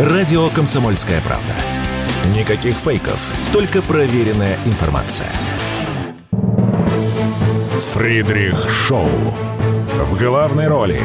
Радио 0.00 0.48
«Комсомольская 0.48 1.20
правда». 1.20 1.52
Никаких 2.34 2.74
фейков, 2.74 3.34
только 3.52 3.82
проверенная 3.82 4.56
информация. 4.64 5.28
Фридрих 7.92 8.66
Шоу. 8.70 9.10
В 9.98 10.18
главной 10.18 10.68
роли 10.68 10.98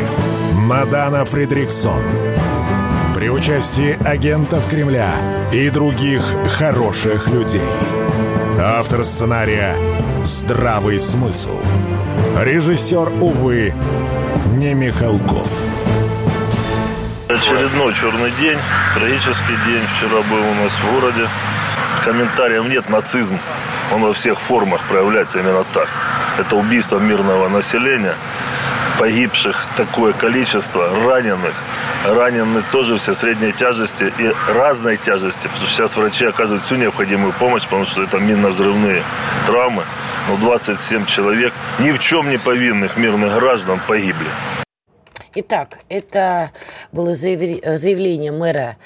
Мадана 0.53 1.25
Фридриксон. 1.25 2.01
При 3.13 3.29
участии 3.29 4.01
агентов 4.07 4.65
Кремля 4.69 5.13
и 5.51 5.69
других 5.69 6.23
хороших 6.51 7.27
людей. 7.27 7.61
Автор 8.57 9.03
сценария 9.03 9.75
«Здравый 10.23 11.01
смысл». 11.01 11.59
Режиссер, 12.37 13.11
увы, 13.21 13.73
не 14.53 14.73
Михалков. 14.73 15.51
Очередной 17.35 17.93
черный 17.93 18.31
день, 18.39 18.57
трагический 18.93 19.57
день. 19.67 19.83
Вчера 19.97 20.21
был 20.21 20.39
у 20.39 20.53
нас 20.63 20.71
в 20.71 20.93
городе. 20.93 21.27
Комментариев 22.05 22.65
нет, 22.69 22.89
нацизм. 22.89 23.37
Он 23.91 24.03
во 24.03 24.13
всех 24.13 24.39
формах 24.39 24.81
проявляется 24.83 25.39
именно 25.39 25.65
так. 25.73 25.89
Это 26.39 26.55
убийство 26.55 26.97
мирного 26.97 27.49
населения, 27.49 28.15
погибших 28.99 29.67
такое 29.75 30.13
количество, 30.13 30.89
раненых. 31.05 31.55
Ранены 32.05 32.63
тоже 32.71 32.97
все 32.97 33.13
средней 33.13 33.51
тяжести 33.51 34.13
и 34.17 34.33
разной 34.53 34.95
тяжести. 34.95 35.47
Потому 35.47 35.65
что 35.65 35.75
сейчас 35.75 35.97
врачи 35.97 36.23
оказывают 36.23 36.63
всю 36.63 36.77
необходимую 36.77 37.33
помощь, 37.33 37.63
потому 37.63 37.83
что 37.83 38.01
это 38.01 38.17
минно-взрывные 38.17 39.03
травмы. 39.45 39.83
Но 40.29 40.37
27 40.37 41.05
человек, 41.05 41.51
ни 41.79 41.91
в 41.91 41.99
чем 41.99 42.29
не 42.29 42.37
повинных 42.37 42.95
мирных 42.95 43.33
граждан 43.33 43.81
погибли. 43.85 44.29
Итак, 45.37 45.79
это 45.89 46.51
было 46.93 47.13
заявление 47.13 48.31
мэра 48.31 48.77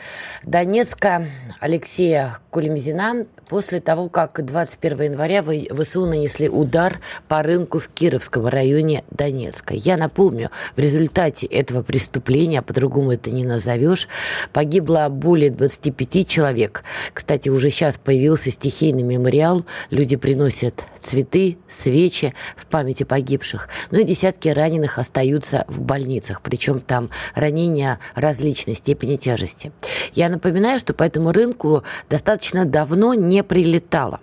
Донецка 0.43 1.27
Алексея 1.59 2.39
Кулемзина 2.49 3.27
после 3.47 3.79
того, 3.79 4.09
как 4.09 4.43
21 4.43 5.11
января 5.11 5.43
ВСУ 5.43 6.07
нанесли 6.07 6.49
удар 6.49 6.99
по 7.27 7.43
рынку 7.43 7.77
в 7.77 7.89
Кировском 7.89 8.47
районе 8.47 9.03
Донецка. 9.11 9.75
Я 9.75 9.95
напомню, 9.95 10.49
в 10.75 10.79
результате 10.79 11.45
этого 11.45 11.83
преступления, 11.83 12.63
по-другому 12.63 13.11
это 13.11 13.29
не 13.29 13.43
назовешь, 13.43 14.07
погибло 14.51 15.07
более 15.09 15.51
25 15.51 16.27
человек. 16.27 16.83
Кстати, 17.13 17.49
уже 17.49 17.69
сейчас 17.69 17.99
появился 17.99 18.49
стихийный 18.49 19.03
мемориал. 19.03 19.65
Люди 19.91 20.15
приносят 20.15 20.83
цветы, 20.99 21.59
свечи 21.67 22.33
в 22.55 22.65
памяти 22.65 23.03
погибших. 23.03 23.69
Ну 23.91 23.99
и 23.99 24.03
десятки 24.03 24.49
раненых 24.49 24.97
остаются 24.97 25.65
в 25.67 25.81
больницах 25.81 26.38
раненых, 26.39 26.41
причем 26.41 26.81
там 26.81 27.09
ранения 27.35 27.99
различной 28.15 28.75
степени 28.75 29.17
тяжести. 29.17 29.71
Я 30.13 30.29
напоминаю, 30.29 30.79
что 30.79 30.93
по 30.93 31.03
этому 31.03 31.31
рынку 31.31 31.83
достаточно 32.09 32.65
давно 32.65 33.13
не 33.13 33.43
прилетало. 33.43 34.19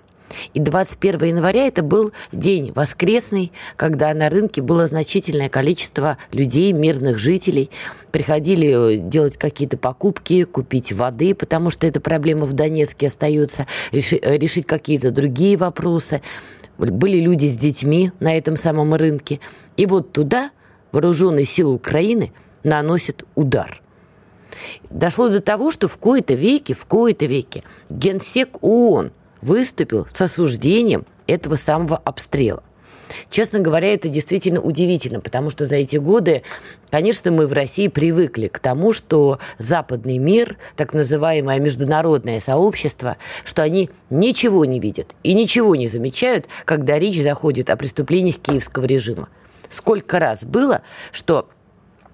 И 0.54 0.60
21 0.60 1.28
января 1.28 1.68
это 1.68 1.82
был 1.82 2.12
день 2.32 2.72
воскресный, 2.74 3.52
когда 3.76 4.12
на 4.12 4.28
рынке 4.28 4.60
было 4.60 4.88
значительное 4.88 5.48
количество 5.48 6.18
людей, 6.32 6.72
мирных 6.72 7.16
жителей. 7.18 7.70
Приходили 8.10 8.96
делать 8.96 9.36
какие-то 9.36 9.76
покупки, 9.76 10.42
купить 10.44 10.92
воды, 10.92 11.34
потому 11.34 11.70
что 11.70 11.86
эта 11.86 12.00
проблема 12.00 12.44
в 12.44 12.54
Донецке 12.54 13.06
остается, 13.06 13.66
решить 13.92 14.66
какие-то 14.66 15.12
другие 15.12 15.56
вопросы. 15.56 16.22
Были 16.76 17.20
люди 17.20 17.46
с 17.46 17.56
детьми 17.56 18.10
на 18.18 18.36
этом 18.36 18.56
самом 18.56 18.94
рынке. 18.94 19.38
И 19.76 19.86
вот 19.86 20.12
туда 20.12 20.50
вооруженные 20.96 21.44
силы 21.44 21.74
Украины 21.74 22.32
наносят 22.64 23.24
удар. 23.34 23.82
Дошло 24.88 25.28
до 25.28 25.42
того, 25.42 25.70
что 25.70 25.88
в 25.88 25.98
кои-то 25.98 26.32
веке, 26.32 26.72
в 26.72 26.86
кои-то 26.86 27.26
веке 27.26 27.64
генсек 27.90 28.56
ООН 28.62 29.12
выступил 29.42 30.06
с 30.10 30.18
осуждением 30.22 31.04
этого 31.26 31.56
самого 31.56 31.98
обстрела. 31.98 32.62
Честно 33.28 33.58
говоря, 33.58 33.92
это 33.92 34.08
действительно 34.08 34.60
удивительно, 34.62 35.20
потому 35.20 35.50
что 35.50 35.66
за 35.66 35.76
эти 35.76 35.98
годы, 35.98 36.42
конечно, 36.88 37.30
мы 37.30 37.46
в 37.46 37.52
России 37.52 37.88
привыкли 37.88 38.48
к 38.48 38.58
тому, 38.58 38.94
что 38.94 39.38
западный 39.58 40.16
мир, 40.16 40.56
так 40.76 40.94
называемое 40.94 41.60
международное 41.60 42.40
сообщество, 42.40 43.18
что 43.44 43.62
они 43.62 43.90
ничего 44.08 44.64
не 44.64 44.80
видят 44.80 45.14
и 45.22 45.34
ничего 45.34 45.76
не 45.76 45.88
замечают, 45.88 46.46
когда 46.64 46.98
речь 46.98 47.20
заходит 47.22 47.68
о 47.68 47.76
преступлениях 47.76 48.38
киевского 48.38 48.86
режима. 48.86 49.28
Сколько 49.70 50.18
раз 50.18 50.44
было, 50.44 50.82
что 51.12 51.48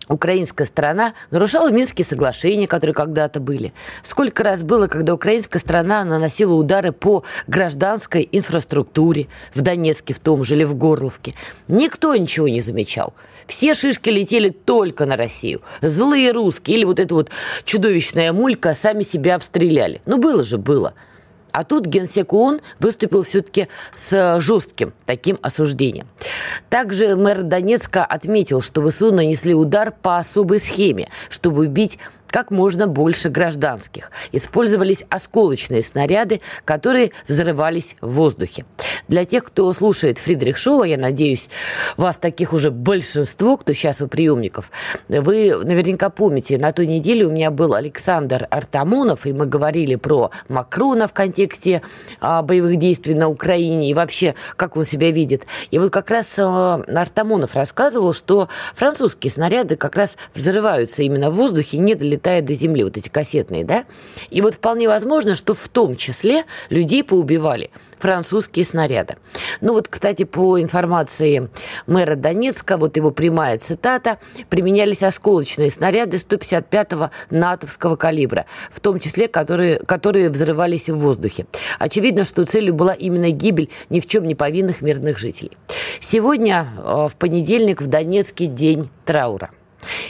украинская 0.09 0.67
сторона 0.67 1.15
нарушала 1.31 1.71
Минские 1.71 2.05
соглашения, 2.05 2.67
которые 2.67 2.95
когда-то 2.95 3.41
были. 3.41 3.73
Сколько 4.03 4.43
раз 4.43 4.63
было, 4.63 4.87
когда 4.87 5.15
украинская 5.15 5.61
сторона 5.61 6.05
наносила 6.05 6.55
удары 6.55 6.93
по 6.93 7.25
гражданской 7.47 8.29
инфраструктуре 8.31 9.29
в 9.55 9.63
Донецке 9.63 10.15
в 10.15 10.21
том 10.21 10.45
же 10.45 10.55
или 10.55 10.65
в 10.65 10.75
Горловке. 10.75 11.35
Никто 11.69 12.15
ничего 12.15 12.49
не 12.49 12.61
замечал. 12.61 13.15
Все 13.47 13.75
шишки 13.75 14.11
летели 14.11 14.51
только 14.51 15.07
на 15.07 15.17
Россию. 15.17 15.61
Злые 15.81 16.33
русские 16.33 16.79
или 16.79 16.85
вот 16.85 17.01
эта 17.01 17.15
вот 17.15 17.31
чудовищная 17.65 18.33
мулька 18.33 18.75
сами 18.75 19.03
себя 19.03 19.37
обстреляли. 19.37 20.01
Ну, 20.07 20.19
было 20.19 20.43
же, 20.45 20.59
было. 20.59 20.95
А 21.53 21.65
тут 21.65 21.87
генсек 21.87 22.33
ООН 22.33 22.61
выступил 22.81 23.23
все-таки 23.23 23.69
с 23.95 24.41
жестким 24.41 24.93
таким 25.07 25.39
осуждением. 25.43 26.09
Также 26.69 27.15
мэр 27.15 27.43
Донецка 27.43 28.05
отметил, 28.05 28.63
что 28.63 28.89
ВСУ 28.89 29.13
нанесли 29.13 29.55
удар 29.55 29.93
по 29.93 30.19
особой 30.19 30.59
схеме, 30.59 31.09
чтобы 31.29 31.67
убить 31.67 31.99
как 32.33 32.51
можно 32.51 32.87
больше 32.87 33.29
гражданских. 33.29 34.11
Использовались 34.33 35.05
осколочные 35.11 35.83
снаряды, 35.83 36.41
которые 36.65 37.13
взрывались 37.29 37.95
в 38.01 38.13
воздухе. 38.13 38.65
Для 39.07 39.25
тех, 39.27 39.45
кто 39.45 39.71
слушает 39.75 40.19
Фридрих 40.19 40.57
Шоу, 40.57 40.85
я 40.85 40.97
надеюсь, 40.97 41.51
вас 41.99 42.17
таких 42.17 42.55
уже 42.55 42.71
большинство, 42.71 43.59
кто 43.59 43.75
сейчас 43.75 44.01
у 44.01 44.09
приемников, 44.09 44.71
вы 45.09 45.55
наверняка 45.63 46.09
помните, 46.09 46.57
на 46.57 46.73
той 46.73 46.87
неделе 46.87 47.27
у 47.27 47.31
меня 47.31 47.51
был 47.51 47.75
Александр 47.75 48.47
Артамонов, 48.51 49.27
и 49.27 49.35
мы 49.35 49.45
говорили 49.45 49.97
про 49.97 50.31
Макрона 50.49 51.09
в 51.09 51.13
контексте 51.13 51.83
а, 52.21 52.41
боевых 52.41 52.77
действий 52.77 53.15
на 53.15 53.29
Украине 53.29 53.91
и 53.91 53.95
вообще, 53.95 54.35
как 54.57 54.77
он 54.79 54.87
себя 54.87 55.11
видит. 55.11 55.47
И 55.71 55.79
вот 55.79 55.91
как 55.91 56.09
раз 56.09 56.35
а, 56.39 56.83
Артамонов 56.87 57.55
рассказывал, 57.55 58.15
что 58.15 58.49
французские 58.75 59.31
снаряды 59.31 59.77
как 59.77 59.97
раз 59.97 60.17
взрываются 60.35 61.03
именно 61.03 61.31
в 61.31 61.35
воздухе, 61.35 61.77
не 61.77 61.95
долетают 61.95 62.22
долетает 62.23 62.45
до 62.45 62.55
земли, 62.55 62.85
вот 62.85 62.97
эти 62.97 63.09
кассетные, 63.09 63.65
да? 63.65 63.85
И 64.31 64.41
вот 64.41 64.55
вполне 64.55 64.89
возможно, 64.89 65.35
что 65.35 65.55
в 65.55 65.69
том 65.69 65.97
числе 65.97 66.45
людей 66.71 67.03
поубивали 67.03 67.71
французские 67.99 68.65
снаряды. 68.65 69.17
Ну 69.61 69.75
вот, 69.75 69.89
кстати, 69.89 70.25
по 70.25 70.61
информации 70.61 71.51
мэра 71.87 72.17
Донецка, 72.17 72.77
вот 72.77 72.97
его 72.97 73.11
прямая 73.11 73.59
цитата, 73.59 74.19
применялись 74.49 75.03
осколочные 75.03 75.71
снаряды 75.71 76.17
155-го 76.17 77.11
натовского 77.31 77.97
калибра, 77.97 78.47
в 78.71 78.81
том 78.81 78.99
числе, 78.99 79.29
которые, 79.29 79.79
которые 79.79 80.31
взрывались 80.31 80.89
в 80.89 80.97
воздухе. 80.99 81.47
Очевидно, 81.79 82.25
что 82.25 82.45
целью 82.45 82.75
была 82.75 82.95
именно 82.95 83.31
гибель 83.31 83.69
ни 83.89 84.01
в 84.01 84.07
чем 84.07 84.25
не 84.25 84.35
повинных 84.35 84.83
мирных 84.83 85.19
жителей. 85.19 85.53
Сегодня, 86.01 86.67
э, 86.79 87.09
в 87.09 87.17
понедельник, 87.17 87.81
в 87.81 87.87
Донецке 87.87 88.47
день 88.47 88.89
траура. 89.05 89.51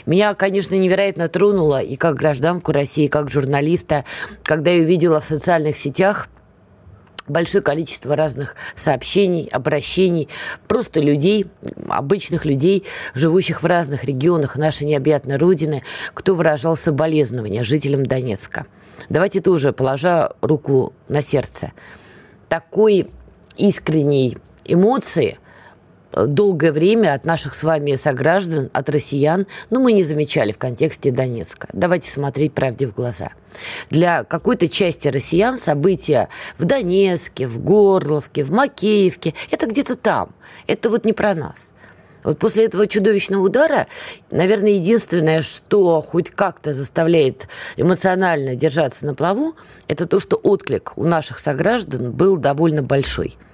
Меня, 0.06 0.34
конечно, 0.34 0.74
невероятно 0.74 1.28
тронуло 1.28 1.82
и 1.82 1.96
как 1.96 2.16
гражданку 2.16 2.72
России, 2.72 3.04
и 3.04 3.08
как 3.08 3.30
журналиста, 3.30 4.04
когда 4.42 4.70
я 4.70 4.82
увидела 4.82 5.20
в 5.20 5.24
социальных 5.24 5.76
сетях 5.76 6.28
большое 7.28 7.62
количество 7.62 8.16
разных 8.16 8.56
сообщений, 8.74 9.48
обращений, 9.52 10.28
просто 10.68 11.00
людей, 11.00 11.46
обычных 11.88 12.44
людей, 12.44 12.84
живущих 13.14 13.62
в 13.62 13.66
разных 13.66 14.04
регионах 14.04 14.56
нашей 14.56 14.86
необъятной 14.86 15.36
Родины, 15.36 15.82
кто 16.14 16.34
выражал 16.34 16.76
соболезнования 16.76 17.64
жителям 17.64 18.04
Донецка. 18.04 18.66
Давайте 19.08 19.40
тоже, 19.40 19.72
положа 19.72 20.32
руку 20.40 20.92
на 21.08 21.22
сердце, 21.22 21.72
такой 22.48 23.08
искренней 23.56 24.36
эмоции 24.64 25.38
долгое 26.12 26.72
время 26.72 27.14
от 27.14 27.24
наших 27.24 27.54
с 27.54 27.62
вами 27.62 27.96
сограждан, 27.96 28.70
от 28.72 28.88
россиян, 28.88 29.46
ну, 29.70 29.80
мы 29.80 29.92
не 29.92 30.02
замечали 30.02 30.52
в 30.52 30.58
контексте 30.58 31.10
Донецка. 31.10 31.68
Давайте 31.72 32.10
смотреть 32.10 32.52
правде 32.52 32.86
в 32.86 32.94
глаза. 32.94 33.30
Для 33.90 34.24
какой-то 34.24 34.68
части 34.68 35.08
россиян 35.08 35.58
события 35.58 36.28
в 36.58 36.64
Донецке, 36.64 37.46
в 37.46 37.62
Горловке, 37.62 38.44
в 38.44 38.52
Макеевке– 38.52 39.34
это 39.50 39.66
где-то 39.66 39.96
там. 39.96 40.34
Это 40.66 40.90
вот 40.90 41.04
не 41.04 41.12
про 41.12 41.34
нас. 41.34 41.70
Вот 42.24 42.38
после 42.38 42.66
этого 42.66 42.86
чудовищного 42.86 43.42
удара, 43.42 43.88
наверное, 44.30 44.72
единственное, 44.72 45.42
что 45.42 46.00
хоть 46.02 46.30
как-то 46.30 46.72
заставляет 46.72 47.48
эмоционально 47.76 48.54
держаться 48.54 49.06
на 49.06 49.14
плаву, 49.14 49.56
это 49.88 50.06
то, 50.06 50.20
что 50.20 50.36
отклик 50.36 50.92
у 50.96 51.04
наших 51.04 51.40
сограждан 51.40 52.12
был 52.12 52.36
довольно 52.36 52.82
большой– 52.82 53.36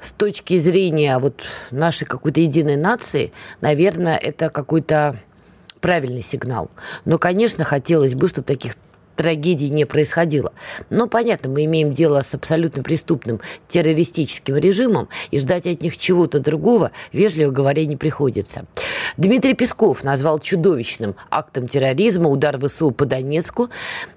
с 0.00 0.12
точки 0.12 0.58
зрения 0.58 1.18
вот 1.18 1.42
нашей 1.70 2.06
какой-то 2.06 2.40
единой 2.40 2.76
нации, 2.76 3.32
наверное, 3.60 4.16
это 4.16 4.50
какой-то 4.50 5.20
правильный 5.80 6.22
сигнал. 6.22 6.70
Но, 7.04 7.18
конечно, 7.18 7.64
хотелось 7.64 8.14
бы, 8.14 8.28
чтобы 8.28 8.46
таких 8.46 8.74
трагедий 9.16 9.70
не 9.70 9.84
происходило. 9.84 10.52
Но, 10.90 11.06
понятно, 11.06 11.50
мы 11.50 11.64
имеем 11.64 11.92
дело 11.92 12.20
с 12.22 12.34
абсолютно 12.34 12.82
преступным 12.82 13.40
террористическим 13.68 14.56
режимом, 14.56 15.08
и 15.30 15.38
ждать 15.38 15.66
от 15.66 15.82
них 15.82 15.96
чего-то 15.96 16.40
другого, 16.40 16.90
вежливо 17.12 17.50
говоря, 17.50 17.84
не 17.86 17.96
приходится. 17.96 18.66
Дмитрий 19.16 19.54
Песков 19.54 20.02
назвал 20.02 20.38
чудовищным 20.38 21.14
актом 21.30 21.66
терроризма 21.66 22.28
удар 22.28 22.58
ВСУ 22.58 22.90
по 22.90 23.04
Донецку. 23.04 23.70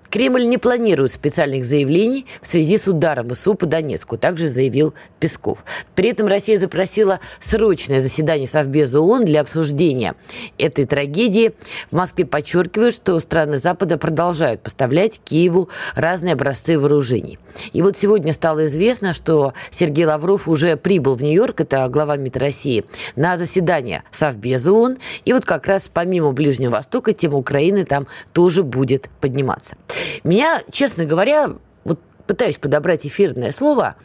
Кремль 0.10 0.48
не 0.48 0.58
планирует 0.58 1.12
специальных 1.12 1.66
заявлений 1.66 2.26
в 2.42 2.48
связи 2.48 2.78
с 2.78 2.88
ударом 2.88 3.30
ВСУ 3.30 3.56
по 3.56 3.66
Донецку, 3.66 4.18
также 4.18 4.48
заявил 4.48 4.94
Песков. 5.20 5.64
При 5.96 6.10
этом 6.10 6.28
Россия 6.28 6.58
запросила 6.60 7.20
срочное 7.40 8.02
заседание 8.02 8.48
Совбеза 8.48 9.02
ООН 9.02 9.26
для 9.26 9.42
обсуждения 9.42 10.16
этой 10.58 10.86
трагедии. 10.86 11.54
В 11.92 11.96
Москве 11.96 12.26
подчеркивают, 12.26 12.96
что 12.96 13.20
страны 13.20 13.58
Запада 13.58 13.98
продолжают 13.98 14.62
поставлять 14.62 15.20
Киеву 15.24 15.70
разные 15.96 16.34
образцы 16.34 16.80
вооружений. 16.80 17.38
И 17.74 17.82
вот 17.82 17.98
сегодня 17.98 18.34
стало 18.34 18.68
известно, 18.68 19.14
что 19.14 19.54
Сергей 19.72 20.06
Лавров 20.06 20.48
уже 20.48 20.78
прибыл 20.78 21.16
в 21.16 21.24
Нью-Йорк, 21.24 21.62
это 21.62 21.88
глава 21.90 22.16
МИД 22.18 22.38
России, 22.38 22.86
на 23.16 23.38
заседание 23.38 24.04
Совбеза 24.12 24.72
ООН. 24.72 24.98
И 25.26 25.34
вот 25.34 25.46
как 25.46 25.68
раз 25.68 25.90
помимо 25.94 26.32
Ближнего 26.32 26.72
Востока 26.72 27.14
тема 27.14 27.38
Украины 27.38 27.84
там 27.84 28.08
тоже 28.34 28.64
будет 28.64 29.10
подниматься. 29.20 29.76
Меня, 30.24 30.62
честно 30.72 31.06
говоря, 31.06 31.52
вот 31.84 32.00
пытаюсь 32.26 32.58
подобрать 32.58 33.06
эфирное 33.06 33.52
слово, 33.52 33.96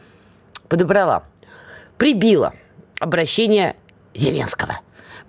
подобрала, 0.69 1.23
прибила 1.97 2.53
обращение 2.99 3.75
Зеленского. 4.13 4.79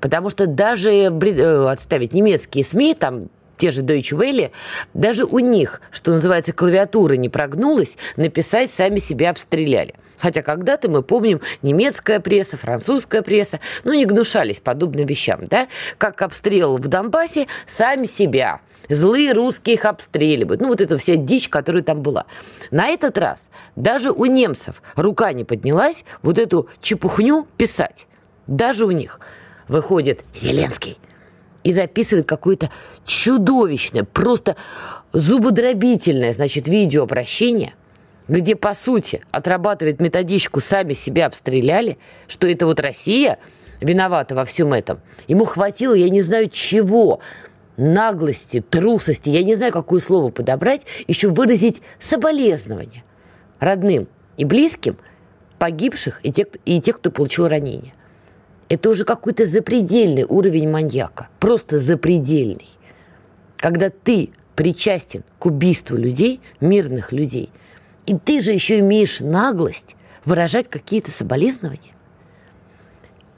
Потому 0.00 0.30
что 0.30 0.46
даже 0.46 0.90
э, 0.90 1.66
отставить 1.66 2.12
немецкие 2.12 2.64
СМИ, 2.64 2.94
там 2.94 3.28
те 3.56 3.70
же 3.70 3.82
Deutsche 3.82 4.16
Welle, 4.16 4.50
даже 4.92 5.24
у 5.24 5.38
них, 5.38 5.80
что 5.90 6.12
называется, 6.12 6.52
клавиатура 6.52 7.14
не 7.14 7.28
прогнулась, 7.28 7.96
написать 8.16 8.70
сами 8.70 8.98
себя 8.98 9.30
обстреляли. 9.30 9.94
Хотя 10.18 10.42
когда-то, 10.42 10.88
мы 10.88 11.02
помним, 11.02 11.40
немецкая 11.62 12.20
пресса, 12.20 12.56
французская 12.56 13.22
пресса, 13.22 13.60
ну, 13.84 13.92
не 13.92 14.04
гнушались 14.04 14.60
подобным 14.60 15.06
вещам, 15.06 15.46
да? 15.46 15.68
Как 15.98 16.22
обстрел 16.22 16.76
в 16.76 16.88
Донбассе 16.88 17.46
сами 17.66 18.06
себя. 18.06 18.60
Злые 18.88 19.32
русские 19.32 19.74
их 19.74 19.84
обстреливают. 19.84 20.60
Ну, 20.60 20.68
вот 20.68 20.80
это 20.80 20.98
вся 20.98 21.16
дичь, 21.16 21.48
которая 21.48 21.82
там 21.82 22.02
была. 22.02 22.26
На 22.70 22.88
этот 22.88 23.16
раз 23.18 23.48
даже 23.76 24.12
у 24.12 24.26
немцев 24.26 24.82
рука 24.94 25.32
не 25.32 25.44
поднялась 25.44 26.04
вот 26.22 26.38
эту 26.38 26.68
чепухню 26.80 27.46
писать. 27.56 28.06
Даже 28.46 28.84
у 28.84 28.90
них 28.90 29.20
выходит 29.68 30.24
Зеленский 30.34 30.98
и 31.62 31.72
записывает 31.72 32.26
какое-то 32.26 32.70
чудовищное, 33.06 34.04
просто 34.04 34.56
зубодробительное, 35.12 36.32
значит, 36.34 36.68
видеообращение, 36.68 37.74
где, 38.28 38.56
по 38.56 38.74
сути, 38.74 39.22
отрабатывает 39.30 40.00
методичку 40.00 40.60
«сами 40.60 40.92
себя 40.92 41.26
обстреляли», 41.26 41.98
что 42.26 42.48
это 42.48 42.66
вот 42.66 42.80
Россия 42.80 43.38
виновата 43.80 44.34
во 44.34 44.44
всем 44.44 44.72
этом. 44.72 45.00
Ему 45.28 45.44
хватило, 45.44 45.94
я 45.94 46.08
не 46.08 46.22
знаю 46.22 46.48
чего, 46.48 47.20
наглости, 47.76 48.60
трусости, 48.60 49.28
я 49.28 49.42
не 49.42 49.54
знаю, 49.54 49.72
какое 49.72 50.00
слово 50.00 50.30
подобрать, 50.30 50.82
еще 51.06 51.28
выразить 51.28 51.82
соболезнования 51.98 53.04
родным 53.60 54.08
и 54.36 54.44
близким 54.44 54.96
погибших 55.58 56.20
и 56.22 56.32
тех, 56.32 56.48
и 56.64 56.80
тех, 56.80 56.96
кто 56.96 57.10
получил 57.10 57.48
ранение. 57.48 57.94
Это 58.68 58.90
уже 58.90 59.04
какой-то 59.04 59.46
запредельный 59.46 60.24
уровень 60.24 60.68
маньяка. 60.68 61.28
Просто 61.38 61.78
запредельный. 61.78 62.68
Когда 63.56 63.90
ты 63.90 64.30
причастен 64.56 65.22
к 65.38 65.46
убийству 65.46 65.96
людей, 65.96 66.40
мирных 66.60 67.12
людей, 67.12 67.50
и 68.06 68.16
ты 68.16 68.40
же 68.40 68.52
еще 68.52 68.80
имеешь 68.80 69.20
наглость 69.20 69.96
выражать 70.24 70.68
какие-то 70.68 71.10
соболезнования. 71.10 71.92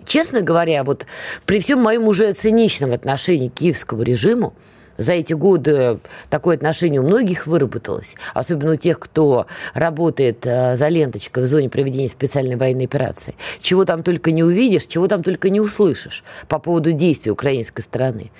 Честно 0.05 0.41
говоря, 0.41 0.85
вот 0.85 1.07
при 1.47 1.59
всем 1.59 1.83
моем 1.83 2.07
уже 2.07 2.33
циничном 2.33 2.93
отношении 2.93 3.49
к 3.49 3.55
киевскому 3.55 4.03
режиму, 4.03 4.55
за 4.99 5.13
эти 5.13 5.35
годы 5.35 5.99
такое 6.31 6.57
отношение 6.57 7.01
у 7.01 7.07
многих 7.07 7.47
выработалось, 7.47 8.15
особенно 8.33 8.73
у 8.73 8.77
тех, 8.77 8.99
кто 8.99 9.47
работает 9.75 10.47
э, 10.47 10.77
за 10.77 10.89
ленточкой 10.89 11.43
в 11.43 11.47
зоне 11.47 11.69
проведения 11.69 12.09
специальной 12.09 12.57
военной 12.57 12.87
операции. 12.87 13.35
Чего 13.61 13.85
там 13.85 14.03
только 14.03 14.31
не 14.31 14.43
увидишь, 14.43 14.87
чего 14.87 15.07
там 15.07 15.23
только 15.23 15.51
не 15.51 15.61
услышишь 15.61 16.25
по 16.49 16.59
поводу 16.59 16.93
действий 16.93 17.31
украинской 17.31 17.83
стороны. 17.83 18.31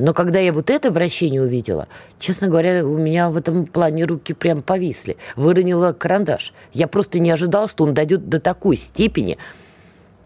Но 0.00 0.14
когда 0.14 0.38
я 0.38 0.52
вот 0.52 0.70
это 0.70 0.88
обращение 0.88 1.42
увидела, 1.42 1.88
честно 2.20 2.46
говоря, 2.46 2.86
у 2.86 2.96
меня 2.96 3.30
в 3.30 3.36
этом 3.36 3.66
плане 3.66 4.04
руки 4.04 4.32
прям 4.32 4.62
повисли. 4.62 5.16
Выронила 5.34 5.92
карандаш. 5.92 6.54
Я 6.72 6.86
просто 6.86 7.18
не 7.18 7.32
ожидал, 7.32 7.66
что 7.66 7.82
он 7.82 7.94
дойдет 7.94 8.28
до 8.28 8.38
такой 8.38 8.76
степени 8.76 9.38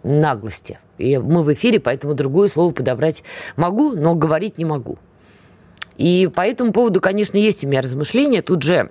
наглости. 0.03 0.79
И 0.99 1.17
мы 1.17 1.43
в 1.43 1.51
эфире, 1.55 1.81
поэтому 1.81 2.13
другое 2.13 2.49
слово 2.49 2.71
подобрать 2.73 3.25
могу, 3.57 3.97
но 3.97 4.15
говорить 4.15 4.59
не 4.59 4.67
могу. 4.67 4.99
И 5.97 6.31
по 6.35 6.43
этому 6.43 6.73
поводу, 6.73 7.01
конечно, 7.01 7.39
есть 7.39 7.65
у 7.65 7.67
меня 7.67 7.81
размышления. 7.81 8.43
Тут 8.43 8.61
же 8.61 8.91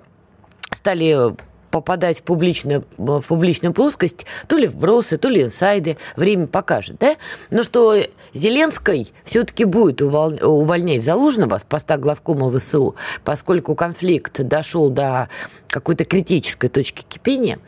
стали 0.72 1.36
попадать 1.72 2.20
в 2.20 2.22
публичную, 2.22 2.84
в 2.98 3.22
публичную 3.22 3.72
плоскость, 3.72 4.26
то 4.46 4.56
ли 4.56 4.68
вбросы, 4.68 5.16
то 5.16 5.28
ли 5.28 5.42
инсайды, 5.42 5.96
время 6.14 6.46
покажет, 6.46 6.98
да? 6.98 7.16
Но 7.50 7.64
что 7.64 7.96
Зеленской 8.34 9.08
все-таки 9.24 9.64
будет 9.64 10.02
увольнять 10.02 11.02
Залужного 11.02 11.58
с 11.58 11.64
поста 11.64 11.96
главкома 11.96 12.56
ВСУ, 12.56 12.94
поскольку 13.24 13.74
конфликт 13.74 14.40
дошел 14.42 14.90
до 14.90 15.28
какой-то 15.68 16.04
критической 16.04 16.68
точки 16.68 17.02
кипения, 17.08 17.58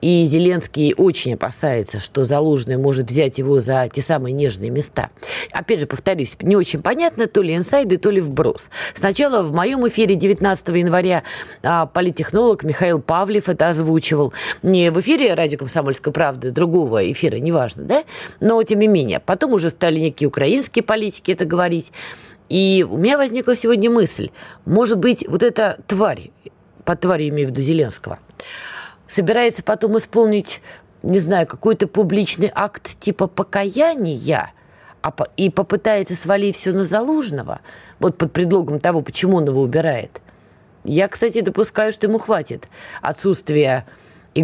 и 0.00 0.24
Зеленский 0.24 0.94
очень 0.96 1.34
опасается, 1.34 2.00
что 2.00 2.24
Залужный 2.24 2.76
может 2.76 3.08
взять 3.08 3.38
его 3.38 3.60
за 3.60 3.88
те 3.92 4.02
самые 4.02 4.32
нежные 4.32 4.70
места. 4.70 5.10
Опять 5.52 5.80
же, 5.80 5.86
повторюсь, 5.86 6.34
не 6.42 6.56
очень 6.56 6.82
понятно, 6.82 7.28
то 7.28 7.40
ли 7.40 7.54
инсайды, 7.54 7.98
то 7.98 8.10
ли 8.10 8.20
вброс. 8.20 8.68
Сначала 8.94 9.44
в 9.44 9.52
моем 9.52 9.86
эфире 9.86 10.16
19 10.16 10.68
января 10.70 11.22
а, 11.62 11.86
политтехнолог 11.86 12.64
Михаил 12.64 13.00
Павлев 13.00 13.48
это 13.52 13.68
озвучивал. 13.68 14.32
Не 14.62 14.90
в 14.90 15.00
эфире 15.00 15.34
радио 15.34 15.58
«Комсомольской 15.58 16.12
правды», 16.12 16.50
другого 16.50 17.10
эфира, 17.10 17.36
неважно, 17.36 17.84
да? 17.84 18.04
Но 18.40 18.62
тем 18.62 18.80
не 18.80 18.88
менее. 18.88 19.20
Потом 19.20 19.52
уже 19.52 19.70
стали 19.70 20.00
некие 20.00 20.28
украинские 20.28 20.82
политики 20.82 21.30
это 21.30 21.44
говорить. 21.44 21.92
И 22.48 22.86
у 22.88 22.98
меня 22.98 23.16
возникла 23.16 23.56
сегодня 23.56 23.90
мысль, 23.90 24.30
может 24.66 24.98
быть, 24.98 25.26
вот 25.26 25.42
эта 25.42 25.78
тварь, 25.86 26.30
под 26.84 27.00
тварью 27.00 27.30
имею 27.30 27.48
в 27.48 27.50
виду 27.52 27.62
Зеленского, 27.62 28.18
собирается 29.06 29.62
потом 29.62 29.96
исполнить, 29.96 30.60
не 31.02 31.18
знаю, 31.18 31.46
какой-то 31.46 31.86
публичный 31.86 32.50
акт 32.54 32.98
типа 32.98 33.26
покаяния, 33.26 34.52
а 35.02 35.12
и 35.36 35.50
попытается 35.50 36.14
свалить 36.14 36.56
все 36.56 36.72
на 36.72 36.84
Залужного, 36.84 37.60
вот 37.98 38.18
под 38.18 38.32
предлогом 38.32 38.80
того, 38.80 39.02
почему 39.02 39.38
он 39.38 39.46
его 39.46 39.62
убирает. 39.62 40.20
Я, 40.84 41.08
кстати, 41.08 41.40
допускаю, 41.40 41.92
что 41.92 42.06
ему 42.06 42.18
хватит 42.18 42.68
отсутствия 43.00 43.86
и 44.34 44.42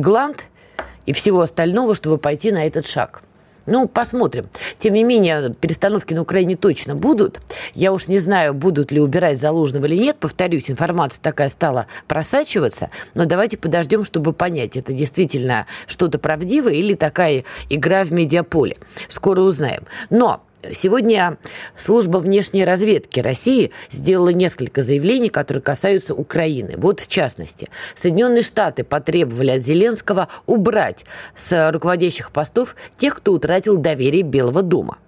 и 1.06 1.12
всего 1.12 1.40
остального, 1.40 1.94
чтобы 1.94 2.18
пойти 2.18 2.52
на 2.52 2.66
этот 2.66 2.86
шаг. 2.86 3.22
Ну, 3.68 3.86
посмотрим. 3.86 4.48
Тем 4.78 4.94
не 4.94 5.04
менее, 5.04 5.54
перестановки 5.54 6.14
на 6.14 6.22
Украине 6.22 6.56
точно 6.56 6.94
будут. 6.94 7.40
Я 7.74 7.92
уж 7.92 8.08
не 8.08 8.18
знаю, 8.18 8.54
будут 8.54 8.90
ли 8.92 9.00
убирать 9.00 9.38
Залужного 9.38 9.84
или 9.86 9.96
нет. 9.96 10.16
Повторюсь, 10.18 10.70
информация 10.70 11.20
такая 11.22 11.50
стала 11.50 11.86
просачиваться. 12.06 12.90
Но 13.14 13.26
давайте 13.26 13.58
подождем, 13.58 14.04
чтобы 14.04 14.32
понять, 14.32 14.76
это 14.76 14.94
действительно 14.94 15.66
что-то 15.86 16.18
правдивое 16.18 16.74
или 16.74 16.94
такая 16.94 17.44
игра 17.68 18.04
в 18.04 18.12
медиаполе. 18.12 18.76
Скоро 19.08 19.42
узнаем. 19.42 19.84
Но 20.08 20.42
Сегодня 20.72 21.38
служба 21.76 22.18
внешней 22.18 22.64
разведки 22.64 23.20
России 23.20 23.70
сделала 23.90 24.30
несколько 24.30 24.82
заявлений, 24.82 25.28
которые 25.28 25.62
касаются 25.62 26.14
Украины. 26.14 26.74
Вот 26.76 26.98
в 27.00 27.06
частности, 27.06 27.68
Соединенные 27.94 28.42
Штаты 28.42 28.82
потребовали 28.82 29.52
от 29.52 29.64
Зеленского 29.64 30.28
убрать 30.46 31.04
с 31.36 31.70
руководящих 31.70 32.32
постов 32.32 32.74
тех, 32.96 33.16
кто 33.16 33.32
утратил 33.32 33.76
доверие 33.76 34.22
Белого 34.22 34.62
дома. 34.62 34.98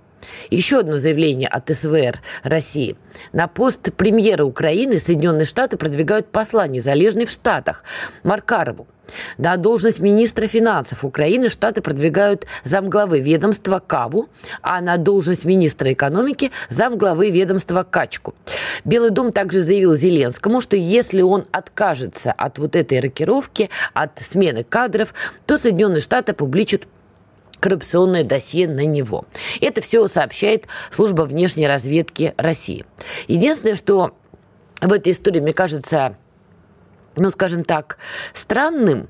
Еще 0.50 0.80
одно 0.80 0.98
заявление 0.98 1.48
от 1.48 1.68
СВР 1.68 2.20
России. 2.42 2.96
На 3.32 3.48
пост 3.48 3.92
премьера 3.94 4.44
Украины 4.44 5.00
Соединенные 5.00 5.46
Штаты 5.46 5.76
продвигают 5.76 6.26
посла 6.28 6.66
незалежный 6.66 7.26
в 7.26 7.30
Штатах 7.30 7.84
Маркарову. 8.22 8.86
На 9.38 9.56
должность 9.56 10.00
министра 10.00 10.46
финансов 10.46 11.04
Украины 11.04 11.48
Штаты 11.48 11.82
продвигают 11.82 12.46
замглавы 12.64 13.20
ведомства 13.20 13.82
Каву, 13.84 14.28
а 14.62 14.80
на 14.80 14.96
должность 14.96 15.44
министра 15.44 15.92
экономики 15.92 16.50
замглавы 16.68 17.30
ведомства 17.30 17.82
Качку. 17.82 18.34
Белый 18.84 19.10
дом 19.10 19.32
также 19.32 19.62
заявил 19.62 19.96
Зеленскому, 19.96 20.60
что 20.60 20.76
если 20.76 21.22
он 21.22 21.44
откажется 21.52 22.32
от 22.32 22.58
вот 22.58 22.76
этой 22.76 23.00
рокировки, 23.00 23.70
от 23.94 24.18
смены 24.20 24.64
кадров, 24.64 25.14
то 25.46 25.58
Соединенные 25.58 26.00
Штаты 26.00 26.32
публичат 26.32 26.86
коррупционное 27.60 28.24
досье 28.24 28.66
на 28.66 28.84
него. 28.84 29.26
Это 29.60 29.80
все 29.80 30.08
сообщает 30.08 30.66
служба 30.90 31.22
внешней 31.22 31.66
разведки 31.66 32.34
России. 32.36 32.84
Единственное, 33.28 33.76
что 33.76 34.14
в 34.80 34.92
этой 34.92 35.12
истории, 35.12 35.40
мне 35.40 35.52
кажется, 35.52 36.16
ну, 37.16 37.30
скажем 37.30 37.64
так, 37.64 37.98
странным, 38.32 39.08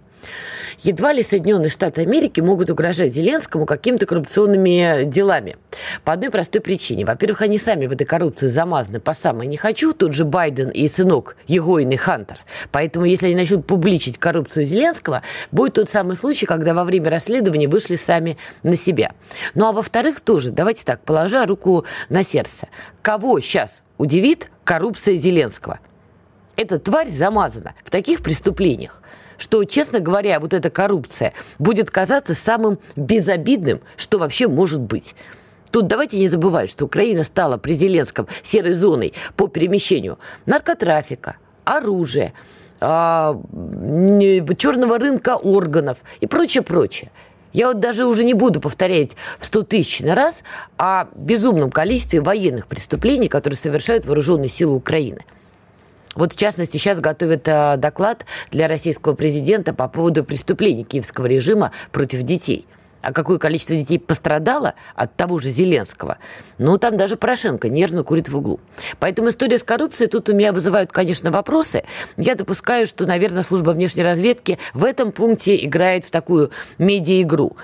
едва 0.79 1.13
ли 1.13 1.23
Соединенные 1.23 1.71
Штаты 1.71 2.03
Америки 2.03 2.41
могут 2.41 2.71
угрожать 2.71 3.13
Зеленскому 3.13 3.67
какими-то 3.67 4.07
коррупционными 4.07 5.05
делами. 5.05 5.57
По 6.05 6.13
одной 6.13 6.31
простой 6.31 6.61
причине. 6.61 7.05
Во-первых, 7.05 7.43
они 7.43 7.59
сами 7.59 7.87
в 7.87 7.93
этой 7.93 8.05
коррупции 8.05 8.47
замазаны 8.47 9.01
по 9.01 9.15
самой 9.15 9.47
не 9.47 9.57
хочу, 9.57 9.93
тут 9.93 10.13
же 10.13 10.25
Байден 10.25 10.71
и 10.71 10.89
сынок 10.89 11.37
Егойный 11.47 11.97
Хантер. 11.97 12.39
Поэтому, 12.73 13.07
если 13.07 13.27
они 13.27 13.37
начнут 13.37 13.67
публичить 13.67 14.19
коррупцию 14.19 14.65
Зеленского, 14.65 15.23
будет 15.53 15.75
тот 15.75 15.89
самый 15.89 16.17
случай, 16.17 16.47
когда 16.47 16.75
во 16.75 16.85
время 16.85 17.11
расследования 17.11 17.69
вышли 17.69 17.97
сами 17.97 18.37
на 18.63 18.77
себя. 18.77 19.13
Ну 19.55 19.67
а 19.67 19.73
во-вторых, 19.73 20.21
тоже, 20.21 20.51
давайте 20.51 20.85
так, 20.85 21.03
положа 21.05 21.47
руку 21.47 21.85
на 22.09 22.23
сердце. 22.23 22.69
Кого 23.03 23.41
сейчас 23.41 23.83
удивит 23.99 24.51
коррупция 24.65 25.17
Зеленского? 25.17 25.81
Эта 26.57 26.79
тварь 26.79 27.09
замазана 27.09 27.75
в 27.85 27.91
таких 27.91 28.23
преступлениях, 28.23 29.03
что, 29.41 29.65
честно 29.65 30.01
говоря, 30.01 30.39
вот 30.39 30.53
эта 30.53 30.71
коррупция 30.71 31.33
будет 31.59 31.91
казаться 31.91 32.35
самым 32.35 32.79
безобидным, 32.95 33.81
что 33.97 34.19
вообще 34.19 34.47
может 34.47 34.81
быть. 34.81 35.17
Тут 35.73 35.87
давайте 35.87 36.19
не 36.19 36.29
забывать, 36.29 36.71
что 36.71 36.85
Украина 36.85 37.25
стала 37.25 37.57
при 37.57 37.73
Зеленском 37.73 38.29
серой 38.43 38.75
зоной 38.75 39.15
по 39.37 39.49
перемещению 39.49 40.19
наркотрафика, 40.45 41.39
оружия, 41.65 42.35
а, 42.81 43.41
черного 44.59 44.99
рынка 44.99 45.37
органов 45.37 45.99
и 46.21 46.27
прочее, 46.27 46.63
прочее. 46.63 47.11
Я 47.53 47.69
вот 47.69 47.81
даже 47.81 48.05
уже 48.05 48.25
не 48.25 48.35
буду 48.35 48.61
повторять 48.61 49.13
в 49.39 49.47
100 49.47 49.63
тысяч 49.63 50.03
раз 50.03 50.45
о 50.77 51.07
безумном 51.15 51.71
количестве 51.71 52.21
военных 52.21 52.67
преступлений, 52.67 53.29
которые 53.29 53.57
совершают 53.57 54.05
вооруженные 54.05 54.51
силы 54.51 54.75
Украины– 54.75 55.25
вот, 56.15 56.33
в 56.33 56.37
частности, 56.37 56.77
сейчас 56.77 57.01
готовят 57.01 57.47
э, 57.47 57.77
доклад 57.77 58.27
для 58.51 58.69
российского 58.69 59.15
президента 59.15 59.73
по 59.73 59.89
поводу 59.89 60.25
преступлений 60.25 60.85
киевского 60.85 61.27
режима 61.27 61.73
против 61.93 62.23
детей. 62.23 62.67
А 63.03 63.13
какое 63.13 63.39
количество 63.39 63.75
детей 63.75 63.99
пострадало 63.99 64.75
от 64.95 65.17
того 65.17 65.39
же 65.39 65.49
Зеленского? 65.49 66.19
Ну, 66.59 66.79
там 66.79 66.97
даже 66.97 67.17
Порошенко 67.17 67.69
нервно 67.69 68.05
курит 68.05 68.29
в 68.29 68.37
углу. 68.37 68.61
Поэтому 68.99 69.31
история 69.31 69.59
с 69.59 69.65
коррупцией 69.65 70.09
тут 70.09 70.29
у 70.29 70.35
меня 70.35 70.53
вызывают, 70.53 70.93
конечно, 70.93 71.31
вопросы. 71.31 71.85
Я 72.17 72.35
допускаю, 72.35 72.87
что, 72.87 73.07
наверное, 73.07 73.43
служба 73.43 73.71
внешней 73.71 74.03
разведки 74.03 74.59
в 74.75 74.85
этом 74.85 75.13
пункте 75.13 75.57
играет 75.65 76.05
в 76.05 76.11
такую 76.11 76.51
медиа-игру 76.79 77.57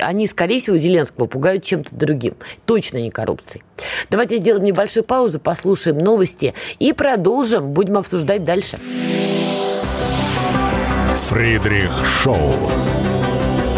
они, 0.00 0.26
скорее 0.26 0.60
всего, 0.60 0.76
Зеленского 0.76 1.26
пугают 1.26 1.64
чем-то 1.64 1.94
другим. 1.94 2.36
Точно 2.66 2.98
не 2.98 3.10
коррупцией. 3.10 3.64
Давайте 4.10 4.36
сделаем 4.36 4.64
небольшую 4.64 5.04
паузу, 5.04 5.40
послушаем 5.40 5.98
новости 5.98 6.54
и 6.78 6.92
продолжим. 6.92 7.72
Будем 7.72 7.98
обсуждать 7.98 8.44
дальше. 8.44 8.78
Фридрих 11.28 11.90
Шоу. 12.22 12.54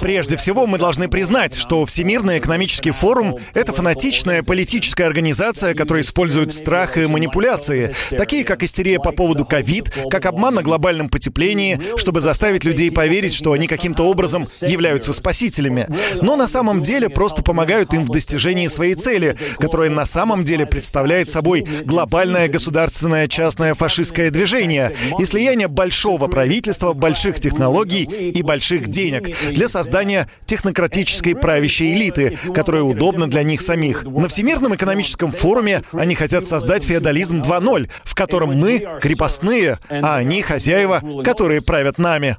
Прежде 0.00 0.36
всего, 0.36 0.66
мы 0.66 0.78
должны 0.78 1.06
признать, 1.08 1.54
что 1.54 1.84
Всемирный 1.84 2.38
экономический 2.38 2.92
форум— 2.92 3.38
это 3.54 3.72
фанатичная 3.72 4.42
политическая 4.42 5.04
организация, 5.04 5.74
которая 5.74 6.02
использует 6.02 6.52
страх 6.52 6.96
и 6.96 7.06
манипуляции, 7.06 7.94
такие 8.10 8.44
как 8.44 8.62
истерия 8.62 8.98
по 8.98 9.12
поводу 9.12 9.44
ковид, 9.44 9.92
как 10.10 10.24
обман 10.26 10.54
на 10.54 10.62
глобальном 10.62 11.08
потеплении, 11.08 11.80
чтобы 11.96 12.20
заставить 12.20 12.64
людей 12.64 12.90
поверить, 12.90 13.34
что 13.34 13.52
они 13.52 13.66
каким-то 13.66 14.04
образом 14.04 14.46
являются 14.62 15.12
спасителями. 15.12 15.88
Но 16.22 16.36
на 16.36 16.48
самом 16.48 16.80
деле 16.80 17.10
просто 17.10 17.42
помогают 17.42 17.92
им 17.92 18.06
в 18.06 18.10
достижении 18.10 18.68
своей 18.68 18.94
цели, 18.94 19.36
которая 19.58 19.90
на 19.90 20.06
самом 20.06 20.44
деле 20.44 20.64
представляет 20.64 21.28
собой 21.28 21.66
глобальное 21.84 22.48
государственное 22.48 23.28
частное 23.28 23.74
фашистское 23.74 24.30
движение 24.30 24.96
и 25.18 25.24
слияние 25.24 25.68
большого 25.68 26.28
правительства, 26.28 26.94
больших 26.94 27.40
технологий 27.40 28.04
и 28.04 28.42
больших 28.42 28.88
денег 28.88 29.36
для 29.50 29.65
для 29.66 29.72
создания 29.72 30.28
технократической 30.44 31.34
правящей 31.34 31.94
элиты, 31.94 32.38
которая 32.54 32.82
удобна 32.82 33.26
для 33.26 33.42
них 33.42 33.60
самих. 33.60 34.04
На 34.04 34.28
Всемирном 34.28 34.76
экономическом 34.76 35.32
форуме 35.32 35.82
они 35.92 36.14
хотят 36.14 36.46
создать 36.46 36.84
феодализм 36.84 37.40
2.0, 37.40 37.90
в 38.04 38.14
котором 38.14 38.56
мы 38.56 38.86
крепостные, 39.00 39.80
а 39.90 40.16
они 40.16 40.42
хозяева, 40.42 41.02
которые 41.24 41.62
правят 41.62 41.98
нами. 41.98 42.36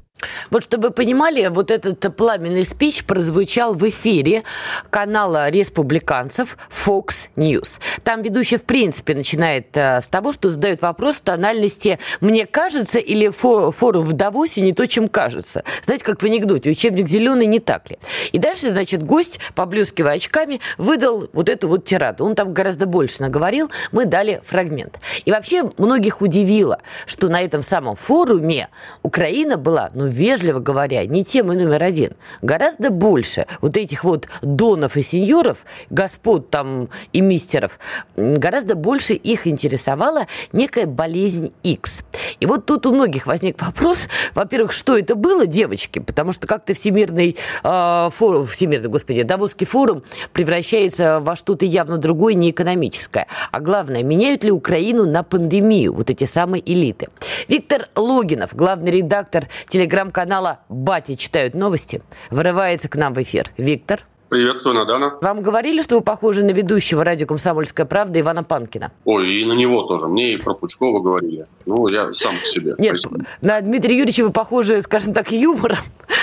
Вот 0.50 0.64
чтобы 0.64 0.88
вы 0.88 0.94
понимали, 0.94 1.46
вот 1.48 1.70
этот 1.70 2.14
пламенный 2.16 2.64
спич 2.64 3.04
прозвучал 3.04 3.74
в 3.74 3.88
эфире 3.88 4.42
канала 4.90 5.48
республиканцев 5.50 6.56
Fox 6.70 7.28
News. 7.36 7.78
Там 8.02 8.22
ведущий, 8.22 8.56
в 8.56 8.64
принципе, 8.64 9.14
начинает 9.14 9.76
э, 9.76 10.00
с 10.00 10.08
того, 10.08 10.32
что 10.32 10.50
задает 10.50 10.82
вопрос 10.82 11.20
тональности 11.20 11.98
«мне 12.20 12.46
кажется» 12.46 12.98
или 12.98 13.28
форум 13.28 14.04
в 14.04 14.12
Давосе 14.12 14.62
не 14.62 14.72
то, 14.72 14.86
чем 14.86 15.08
кажется. 15.08 15.62
Знаете, 15.84 16.04
как 16.04 16.22
в 16.22 16.24
анекдоте, 16.24 16.70
учебник 16.70 17.08
зеленый, 17.08 17.46
не 17.46 17.60
так 17.60 17.90
ли? 17.90 17.98
И 18.32 18.38
дальше, 18.38 18.70
значит, 18.70 19.02
гость, 19.02 19.40
поблескивая 19.54 20.14
очками, 20.14 20.60
выдал 20.78 21.28
вот 21.32 21.48
эту 21.48 21.68
вот 21.68 21.84
тираду. 21.84 22.24
Он 22.24 22.34
там 22.34 22.52
гораздо 22.52 22.86
больше 22.86 23.22
наговорил, 23.22 23.70
мы 23.92 24.04
дали 24.04 24.40
фрагмент. 24.44 24.98
И 25.24 25.30
вообще 25.30 25.70
многих 25.78 26.20
удивило, 26.20 26.80
что 27.06 27.28
на 27.28 27.40
этом 27.40 27.62
самом 27.62 27.96
форуме 27.96 28.68
Украина 29.02 29.56
была, 29.56 29.90
ну, 29.94 30.07
вежливо 30.08 30.58
говоря, 30.58 31.04
не 31.06 31.24
темой 31.24 31.56
номер 31.56 31.82
один. 31.82 32.12
Гораздо 32.42 32.90
больше 32.90 33.46
вот 33.60 33.76
этих 33.76 34.04
вот 34.04 34.28
донов 34.42 34.96
и 34.96 35.02
сеньоров, 35.02 35.64
господ 35.90 36.50
там 36.50 36.88
и 37.12 37.20
мистеров, 37.20 37.78
гораздо 38.16 38.74
больше 38.74 39.14
их 39.14 39.46
интересовала 39.46 40.26
некая 40.52 40.86
болезнь 40.86 41.52
X. 41.62 42.04
И 42.40 42.46
вот 42.46 42.66
тут 42.66 42.86
у 42.86 42.92
многих 42.92 43.26
возник 43.26 43.60
вопрос, 43.60 44.08
во-первых, 44.34 44.72
что 44.72 44.96
это 44.96 45.14
было, 45.14 45.46
девочки, 45.46 45.98
потому 45.98 46.32
что 46.32 46.46
как-то 46.46 46.74
всемирный 46.74 47.36
э, 47.64 48.08
форум, 48.12 48.46
всемирный, 48.46 48.88
господи, 48.88 49.22
Давосский 49.22 49.66
форум 49.66 50.02
превращается 50.32 51.20
во 51.20 51.36
что-то 51.36 51.64
явно 51.64 51.98
другое, 51.98 52.34
не 52.34 52.50
экономическое. 52.50 53.26
А 53.50 53.60
главное, 53.60 54.02
меняют 54.02 54.44
ли 54.44 54.50
Украину 54.50 55.06
на 55.06 55.22
пандемию 55.22 55.92
вот 55.92 56.10
эти 56.10 56.24
самые 56.24 56.62
элиты? 56.70 57.08
Виктор 57.48 57.86
Логинов, 57.96 58.54
главный 58.54 58.90
редактор 58.90 59.44
телеграм 59.68 59.97
телеграм-канала 59.98 60.60
«Бати 60.68 61.16
читают 61.16 61.54
новости» 61.54 62.02
вырывается 62.30 62.88
к 62.88 62.94
нам 62.96 63.14
в 63.14 63.22
эфир. 63.22 63.50
Виктор. 63.56 64.00
Приветствую, 64.28 64.74
Надана. 64.76 65.14
Вам 65.22 65.42
говорили, 65.42 65.80
что 65.80 65.96
вы 65.96 66.02
похожи 66.02 66.44
на 66.44 66.50
ведущего 66.50 67.02
радио 67.02 67.26
«Комсомольская 67.26 67.84
правда» 67.86 68.20
Ивана 68.20 68.44
Панкина? 68.44 68.92
Ой, 69.04 69.32
и 69.34 69.44
на 69.46 69.54
него 69.54 69.82
тоже. 69.84 70.06
Мне 70.06 70.34
и 70.34 70.36
про 70.36 70.54
Пучкова 70.54 71.00
говорили. 71.00 71.46
Ну, 71.66 71.88
я 71.88 72.12
сам 72.12 72.34
по 72.38 72.46
себе. 72.46 72.74
Нет, 72.78 73.00
Спасибо. 73.00 73.24
на 73.40 73.60
Дмитрия 73.60 73.96
Юрьевича 73.96 74.22
вы 74.22 74.30
похожи, 74.30 74.82
скажем 74.82 75.14
так, 75.14 75.32
юмором, 75.32 75.78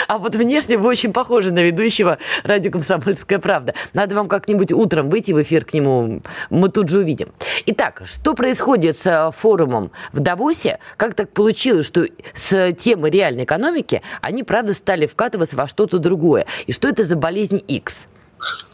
а 0.08 0.18
вот 0.18 0.36
внешне 0.36 0.78
вы 0.78 0.88
очень 0.88 1.14
похожи 1.14 1.52
на 1.52 1.64
ведущего 1.64 2.18
радио 2.44 2.72
«Комсомольская 2.72 3.40
правда». 3.40 3.74
Надо 3.94 4.16
вам 4.16 4.28
как-нибудь 4.28 4.72
утром 4.72 5.10
выйти 5.10 5.32
в 5.32 5.42
эфир 5.42 5.66
к 5.66 5.74
нему, 5.74 6.22
мы 6.50 6.70
тут 6.70 6.90
же 6.90 7.00
увидим. 7.00 7.30
Итак, 7.66 8.04
что 8.06 8.34
происходит 8.34 8.96
с 8.98 9.06
э, 9.06 9.32
форумом 9.32 9.92
в 10.12 10.20
Давосе? 10.20 10.80
Как 10.98 11.14
так 11.14 11.32
получилось, 11.32 11.86
что 11.86 12.06
с 12.34 12.74
темы 12.74 13.10
реальной 13.10 13.44
экономики 13.44 14.02
они, 14.22 14.44
правда, 14.44 14.74
стали 14.74 15.06
вкатываться 15.06 15.56
во 15.56 15.68
что-то 15.68 16.00
другое? 16.00 16.46
И 16.68 16.72
что 16.72 16.88
это 16.88 17.04
за 17.04 17.16
болезнь 17.16 17.64
X? 17.68 18.08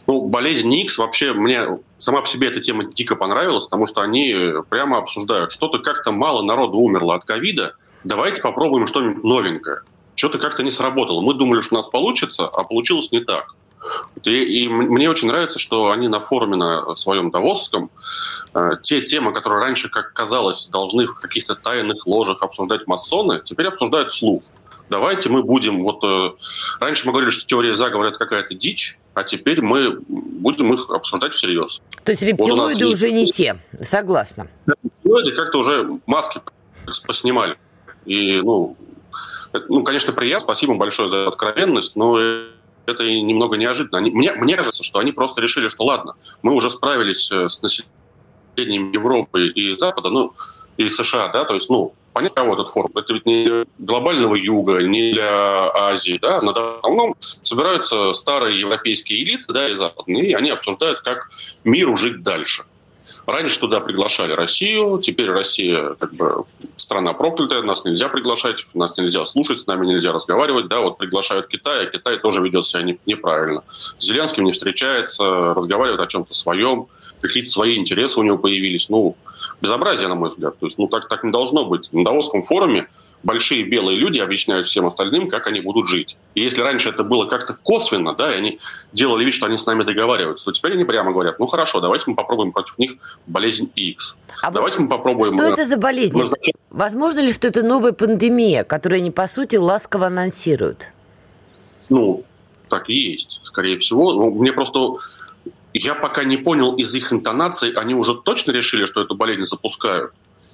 Ну, 0.06 0.22
болезнь 0.28 0.72
X 0.74 0.98
вообще 0.98 1.32
мне 1.32 1.78
сама 1.98 2.20
по 2.20 2.26
себе 2.26 2.48
эта 2.48 2.60
тема 2.60 2.84
дико 2.84 3.16
понравилась, 3.16 3.64
потому 3.64 3.86
что 3.86 4.02
они 4.02 4.34
прямо 4.68 4.98
обсуждают, 4.98 5.52
что-то 5.52 5.78
как-то 5.78 6.12
мало 6.12 6.42
народу 6.42 6.78
умерло 6.78 7.14
от 7.14 7.24
ковида, 7.24 7.74
давайте 8.04 8.42
попробуем 8.42 8.86
что-нибудь 8.86 9.22
новенькое. 9.22 9.82
Что-то 10.22 10.38
как-то 10.38 10.62
не 10.62 10.70
сработало. 10.70 11.20
Мы 11.20 11.34
думали, 11.34 11.62
что 11.62 11.74
у 11.74 11.78
нас 11.78 11.88
получится, 11.88 12.46
а 12.46 12.62
получилось 12.62 13.10
не 13.10 13.18
так. 13.18 13.56
И, 14.22 14.30
и 14.30 14.68
мне 14.68 15.10
очень 15.10 15.26
нравится, 15.26 15.58
что 15.58 15.90
они 15.90 16.06
на 16.06 16.20
форуме 16.20 16.54
на 16.54 16.94
своем 16.94 17.32
Давосском 17.32 17.90
э, 18.54 18.70
те 18.84 19.00
темы, 19.00 19.32
которые 19.32 19.60
раньше, 19.60 19.88
как 19.88 20.12
казалось, 20.12 20.66
должны 20.66 21.08
в 21.08 21.16
каких-то 21.16 21.56
тайных 21.56 22.06
ложах 22.06 22.40
обсуждать 22.40 22.86
масоны, 22.86 23.40
теперь 23.42 23.66
обсуждают 23.66 24.12
вслух. 24.12 24.44
Давайте 24.88 25.28
мы 25.28 25.42
будем... 25.42 25.82
Вот 25.82 26.04
э, 26.04 26.30
раньше 26.78 27.04
мы 27.06 27.10
говорили, 27.10 27.32
что 27.32 27.44
теория 27.44 27.74
заговора 27.74 28.10
это 28.10 28.20
какая-то 28.20 28.54
дичь, 28.54 29.00
а 29.14 29.24
теперь 29.24 29.60
мы 29.60 29.98
будем 30.06 30.72
их 30.72 30.88
обсуждать 30.88 31.32
всерьез. 31.32 31.80
То 32.04 32.12
есть 32.12 32.22
рептилоиды 32.22 32.84
вот 32.84 32.94
уже 32.94 33.10
не 33.10 33.26
те, 33.26 33.58
согласна. 33.80 34.46
Рептилоиды 34.66 35.32
как-то 35.32 35.58
уже 35.58 35.98
маски 36.06 36.40
поснимали. 37.08 37.58
И, 38.04 38.40
ну, 38.40 38.76
ну, 39.68 39.82
конечно, 39.82 40.12
приятно, 40.12 40.46
спасибо 40.46 40.74
большое 40.74 41.08
за 41.08 41.28
откровенность, 41.28 41.96
но 41.96 42.18
это 42.86 43.04
немного 43.04 43.56
неожиданно. 43.56 43.98
Они, 43.98 44.10
мне, 44.10 44.32
мне 44.32 44.56
кажется, 44.56 44.82
что 44.82 44.98
они 44.98 45.12
просто 45.12 45.40
решили, 45.40 45.68
что 45.68 45.84
ладно, 45.84 46.14
мы 46.42 46.54
уже 46.54 46.70
справились 46.70 47.30
э, 47.30 47.48
с 47.48 47.62
населением 47.62 48.92
Европы 48.92 49.48
и 49.48 49.76
Запада, 49.76 50.10
ну, 50.10 50.34
и 50.76 50.88
США, 50.88 51.28
да, 51.28 51.44
то 51.44 51.54
есть, 51.54 51.70
ну, 51.70 51.94
понятно, 52.12 52.42
кого 52.42 52.54
этот 52.54 52.70
форум. 52.70 52.92
Это 52.94 53.12
ведь 53.12 53.26
не 53.26 53.44
для 53.44 53.64
глобального 53.78 54.34
юга, 54.34 54.78
не 54.78 55.12
для 55.12 55.70
Азии, 55.72 56.18
да, 56.20 56.40
но 56.40 56.52
в 56.52 56.78
основном 56.78 57.14
собираются 57.42 58.12
старые 58.12 58.58
европейские 58.60 59.22
элиты, 59.22 59.52
да, 59.52 59.68
и 59.68 59.74
западные, 59.74 60.30
и 60.30 60.34
они 60.34 60.50
обсуждают, 60.50 61.00
как 61.00 61.30
миру 61.64 61.96
жить 61.96 62.22
дальше. 62.22 62.64
Раньше 63.26 63.58
туда 63.58 63.80
приглашали 63.80 64.32
Россию, 64.32 65.00
теперь 65.02 65.30
Россия 65.30 65.94
как 65.98 66.14
бы 66.14 66.44
страна 66.76 67.12
проклятая, 67.12 67.62
нас 67.62 67.84
нельзя 67.84 68.08
приглашать, 68.08 68.66
нас 68.74 68.96
нельзя 68.96 69.24
слушать, 69.24 69.60
с 69.60 69.66
нами 69.66 69.86
нельзя 69.86 70.12
разговаривать. 70.12 70.68
Да, 70.68 70.80
вот 70.80 70.98
приглашают 70.98 71.48
Китай, 71.48 71.86
а 71.86 71.90
Китай 71.90 72.18
тоже 72.18 72.40
ведет 72.40 72.66
себя 72.66 72.82
неправильно. 73.06 73.62
С 73.70 74.04
Зеленским 74.04 74.44
не 74.44 74.52
встречается, 74.52 75.54
разговаривает 75.54 76.00
о 76.00 76.06
чем-то 76.06 76.34
своем, 76.34 76.88
какие-то 77.20 77.50
свои 77.50 77.76
интересы 77.76 78.20
у 78.20 78.22
него 78.22 78.38
появились. 78.38 78.88
Ну, 78.88 79.16
безобразие, 79.62 80.08
на 80.08 80.16
мой 80.16 80.28
взгляд. 80.28 80.58
То 80.58 80.66
есть, 80.66 80.76
ну, 80.76 80.88
так, 80.88 81.08
так 81.08 81.22
не 81.22 81.30
должно 81.30 81.64
быть. 81.64 81.92
На 81.92 82.04
Давосском 82.04 82.42
форуме 82.42 82.88
большие 83.22 83.62
белые 83.62 83.96
люди 83.96 84.18
объясняют 84.18 84.66
всем 84.66 84.86
остальным, 84.86 85.30
как 85.30 85.46
они 85.46 85.60
будут 85.60 85.86
жить. 85.86 86.18
И 86.34 86.42
если 86.42 86.60
раньше 86.60 86.88
это 86.88 87.04
было 87.04 87.24
как-то 87.24 87.56
косвенно, 87.62 88.14
да, 88.14 88.34
и 88.34 88.38
они 88.38 88.58
делали 88.92 89.24
вид, 89.24 89.32
что 89.32 89.46
они 89.46 89.56
с 89.56 89.64
нами 89.64 89.84
договариваются, 89.84 90.46
то 90.46 90.52
теперь 90.52 90.72
они 90.72 90.84
прямо 90.84 91.12
говорят, 91.12 91.38
ну 91.38 91.46
хорошо, 91.46 91.80
давайте 91.80 92.04
мы 92.08 92.16
попробуем 92.16 92.50
против 92.52 92.76
них 92.78 93.20
болезнь 93.26 93.70
X. 93.76 94.16
А 94.42 94.50
давайте 94.50 94.78
вот 94.78 94.84
мы 94.84 94.90
попробуем... 94.90 95.38
Что 95.38 95.46
это 95.46 95.64
за 95.64 95.76
болезнь? 95.76 96.18
Назначать... 96.18 96.54
Возможно 96.70 97.20
ли, 97.20 97.32
что 97.32 97.46
это 97.46 97.62
новая 97.62 97.92
пандемия, 97.92 98.64
которую 98.64 98.98
они, 98.98 99.12
по 99.12 99.28
сути, 99.28 99.56
ласково 99.56 100.08
анонсируют? 100.08 100.88
Ну, 101.88 102.24
так 102.68 102.90
и 102.90 102.94
есть, 102.94 103.40
скорее 103.44 103.78
всего. 103.78 104.12
Ну, 104.12 104.30
мне 104.30 104.52
просто... 104.52 104.94
Я 105.74 105.94
пока 105.94 106.24
не 106.24 106.36
понял 106.36 106.76
из 106.76 106.94
их 106.94 107.12
интонаций, 107.12 107.72
они 107.72 107.94
уже 107.94 108.14
точно 108.14 108.52
решили, 108.52 108.84
что 108.84 109.02
эту 109.02 109.14
болезнь 109.14 109.44
запускают? 109.44 110.12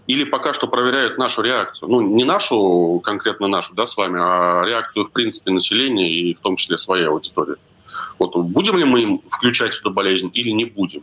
или 0.08 0.24
пока 0.24 0.54
что 0.54 0.66
проверяют 0.66 1.18
нашу 1.18 1.42
реакцию. 1.42 1.90
Ну, 1.90 2.00
не 2.00 2.24
нашу, 2.24 3.00
конкретно 3.04 3.46
нашу, 3.46 3.74
да, 3.74 3.86
с 3.86 3.96
вами, 3.96 4.18
а 4.18 4.64
реакцию, 4.66 5.04
в 5.04 5.12
принципе, 5.12 5.50
населения 5.50 6.10
и 6.10 6.34
в 6.34 6.40
том 6.40 6.56
числе 6.56 6.78
своей 6.78 7.06
аудитории. 7.06 7.56
Вот 8.18 8.34
будем 8.34 8.78
ли 8.78 8.84
мы 8.84 9.02
им 9.02 9.20
включать 9.28 9.78
эту 9.78 9.90
болезнь 9.90 10.30
или 10.32 10.50
не 10.50 10.64
будем? 10.64 11.02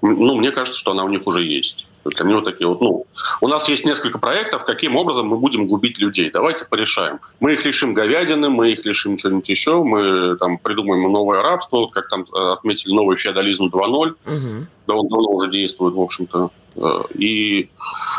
Ну, 0.00 0.36
мне 0.36 0.52
кажется, 0.52 0.80
что 0.80 0.92
она 0.92 1.04
у 1.04 1.08
них 1.08 1.26
уже 1.26 1.44
есть. 1.44 1.86
Они 2.18 2.34
вот 2.34 2.44
такие 2.44 2.66
вот, 2.66 2.80
ну, 2.80 3.06
у 3.40 3.48
нас 3.48 3.68
есть 3.68 3.84
несколько 3.84 4.18
проектов, 4.18 4.64
каким 4.64 4.96
образом 4.96 5.26
мы 5.26 5.38
будем 5.38 5.66
губить 5.66 5.98
людей. 5.98 6.30
Давайте 6.30 6.64
порешаем. 6.64 7.20
Мы 7.40 7.54
их 7.54 7.64
лишим 7.64 7.94
говядины, 7.94 8.48
мы 8.48 8.70
их 8.70 8.84
лишим 8.84 9.16
чего-нибудь 9.16 9.48
еще, 9.48 9.82
мы 9.82 10.36
там 10.36 10.58
придумаем 10.58 11.02
новое 11.12 11.42
рабство, 11.42 11.86
как 11.86 12.08
там 12.08 12.22
э, 12.22 12.52
отметили 12.52 12.92
новый 12.92 13.16
феодализм 13.16 13.66
2.0. 13.66 14.08
Угу. 14.26 14.66
Да 14.90 14.96
он 14.96 15.06
давно 15.06 15.30
уже 15.30 15.48
действует, 15.48 15.94
в 15.94 16.00
общем-то. 16.00 16.50
Э, 16.74 17.02
и 17.14 17.70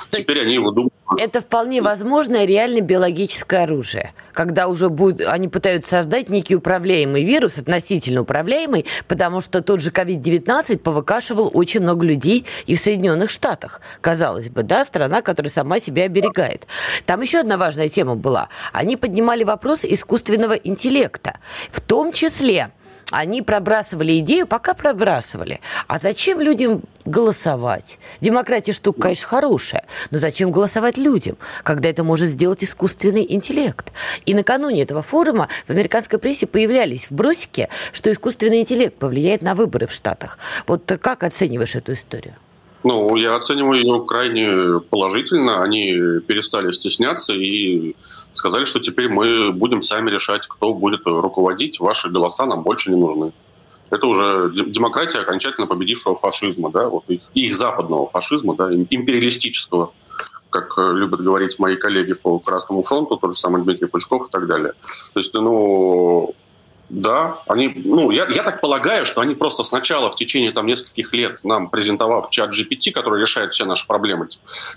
теперь 0.09 0.39
они 0.39 0.57
выдумывают. 0.57 0.93
Это 1.17 1.41
вполне 1.41 1.81
возможное 1.81 2.45
реально 2.45 2.79
биологическое 2.79 3.63
оружие, 3.63 4.13
когда 4.31 4.69
уже 4.69 4.87
будет, 4.87 5.27
они 5.27 5.49
пытаются 5.49 5.97
создать 5.97 6.29
некий 6.29 6.55
управляемый 6.55 7.25
вирус, 7.25 7.57
относительно 7.57 8.21
управляемый, 8.21 8.85
потому 9.09 9.41
что 9.41 9.61
тот 9.61 9.81
же 9.81 9.89
COVID-19 9.89 10.79
повыкашивал 10.79 11.51
очень 11.53 11.81
много 11.81 12.05
людей 12.05 12.45
и 12.67 12.75
в 12.75 12.79
Соединенных 12.79 13.31
Штатах. 13.31 13.81
Казалось 13.99 14.49
бы, 14.49 14.63
да, 14.63 14.85
страна, 14.85 15.21
которая 15.21 15.49
сама 15.49 15.81
себя 15.81 16.05
оберегает. 16.05 16.67
Там 17.05 17.19
еще 17.19 17.39
одна 17.39 17.57
важная 17.57 17.89
тема 17.89 18.15
была. 18.15 18.47
Они 18.71 18.95
поднимали 18.95 19.43
вопрос 19.43 19.83
искусственного 19.83 20.53
интеллекта, 20.53 21.37
в 21.69 21.81
том 21.81 22.13
числе 22.13 22.71
они 23.11 23.41
пробрасывали 23.41 24.19
идею, 24.19 24.47
пока 24.47 24.73
пробрасывали. 24.73 25.59
А 25.87 25.99
зачем 25.99 26.39
людям 26.39 26.81
голосовать? 27.05 27.99
Демократия 28.21 28.73
штука, 28.73 29.01
конечно, 29.01 29.27
хорошая, 29.27 29.85
но 30.09 30.17
зачем 30.17 30.51
голосовать 30.51 30.97
людям, 30.97 31.37
когда 31.63 31.89
это 31.89 32.03
может 32.03 32.29
сделать 32.29 32.63
искусственный 32.63 33.25
интеллект? 33.29 33.91
И 34.25 34.33
накануне 34.33 34.83
этого 34.83 35.01
форума 35.01 35.47
в 35.67 35.69
американской 35.69 36.19
прессе 36.19 36.47
появлялись 36.47 37.11
вбросики, 37.11 37.69
что 37.91 38.11
искусственный 38.11 38.61
интеллект 38.61 38.95
повлияет 38.95 39.41
на 39.41 39.55
выборы 39.55 39.87
в 39.87 39.91
Штатах. 39.91 40.39
Вот 40.65 40.91
как 41.01 41.23
оцениваешь 41.23 41.75
эту 41.75 41.93
историю? 41.93 42.35
Ну, 42.83 43.15
я 43.15 43.35
оцениваю 43.35 43.81
ее 43.81 44.05
крайне 44.05 44.79
положительно. 44.79 45.61
Они 45.61 46.19
перестали 46.25 46.71
стесняться 46.71 47.33
и 47.33 47.95
сказали, 48.33 48.65
что 48.65 48.79
теперь 48.79 49.09
мы 49.09 49.51
будем 49.51 49.81
сами 49.81 50.09
решать, 50.09 50.47
кто 50.47 50.73
будет 50.73 51.01
руководить. 51.05 51.79
Ваши 51.79 52.09
голоса 52.09 52.45
нам 52.45 52.63
больше 52.63 52.89
не 52.89 52.95
нужны. 52.95 53.33
Это 53.91 54.07
уже 54.07 54.51
демократия 54.53 55.19
окончательно 55.19 55.67
победившего 55.67 56.15
фашизма, 56.15 56.71
да, 56.71 56.87
вот 56.87 57.03
их, 57.09 57.21
их 57.33 57.53
западного 57.53 58.07
фашизма, 58.07 58.55
да, 58.55 58.73
империалистического, 58.73 59.91
как 60.49 60.77
любят 60.77 61.19
говорить 61.19 61.59
мои 61.59 61.75
коллеги 61.75 62.13
по 62.13 62.39
Красному 62.39 62.83
фронту, 62.83 63.17
тот 63.17 63.33
же 63.33 63.37
самый 63.37 63.63
Дмитрий 63.63 63.87
Пучков 63.87 64.27
и 64.27 64.31
так 64.31 64.47
далее. 64.47 64.73
То 65.13 65.19
есть, 65.19 65.33
ну, 65.33 66.33
да, 66.91 67.41
они, 67.47 67.71
ну, 67.85 68.11
я, 68.11 68.27
я 68.27 68.43
так 68.43 68.59
полагаю, 68.59 69.05
что 69.05 69.21
они 69.21 69.33
просто 69.33 69.63
сначала 69.63 70.11
в 70.11 70.17
течение 70.17 70.51
там 70.51 70.65
нескольких 70.65 71.13
лет 71.13 71.39
нам 71.41 71.69
презентовав 71.69 72.29
чат 72.29 72.51
GPT, 72.51 72.91
который 72.91 73.21
решает 73.21 73.53
все 73.53 73.63
наши 73.63 73.87
проблемы, 73.87 74.27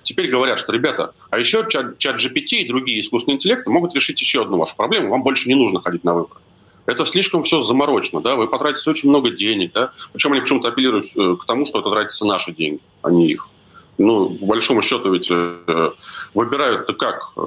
теперь 0.03 0.31
говорят, 0.31 0.61
что, 0.61 0.73
ребята, 0.73 1.13
а 1.31 1.41
еще 1.41 1.67
чат, 1.69 1.99
чат 1.99 2.17
GPT 2.17 2.59
и 2.59 2.69
другие 2.69 3.01
искусственные 3.01 3.35
интеллекты 3.35 3.69
могут 3.69 3.97
решить 3.97 4.21
еще 4.21 4.43
одну 4.43 4.59
вашу 4.59 4.77
проблему, 4.77 5.11
вам 5.11 5.25
больше 5.25 5.49
не 5.49 5.57
нужно 5.57 5.81
ходить 5.81 6.05
на 6.05 6.15
выборы. 6.15 6.41
Это 6.87 7.05
слишком 7.05 7.43
все 7.43 7.63
заморочено, 7.63 8.21
да, 8.21 8.37
вы 8.37 8.47
потратите 8.47 8.89
очень 8.89 9.09
много 9.09 9.31
денег, 9.31 9.73
да, 9.73 9.91
причем 10.13 10.33
они 10.33 10.41
почему-то 10.41 10.69
апеллируют 10.69 11.07
э, 11.17 11.37
к 11.41 11.45
тому, 11.47 11.67
что 11.67 11.81
это 11.81 11.91
тратятся 11.91 12.27
наши 12.27 12.53
деньги, 12.53 12.81
а 13.03 13.11
не 13.11 13.29
их 13.29 13.49
ну, 13.97 14.31
по 14.31 14.47
большому 14.47 14.83
счету 14.83 15.13
ведь 15.13 15.29
э, 15.31 15.91
выбирают-то 16.35 16.95
как 16.95 17.31
э, 17.37 17.41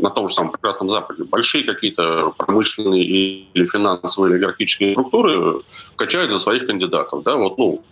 на 0.00 0.10
том 0.10 0.28
же 0.28 0.34
самом 0.34 0.50
прекрасном 0.50 0.90
Западе? 0.90 1.22
Большие 1.24 1.64
какие-то 1.64 2.32
промышленные 2.36 3.04
или 3.04 3.66
финансовые 3.66 4.34
олигархические 4.34 4.92
структуры 4.92 5.60
качают 5.96 6.32
за 6.32 6.40
своих 6.40 6.66
кандидатов. 6.66 7.22
Да? 7.22 7.36
Вот, 7.36 7.56
ну, 7.56 7.84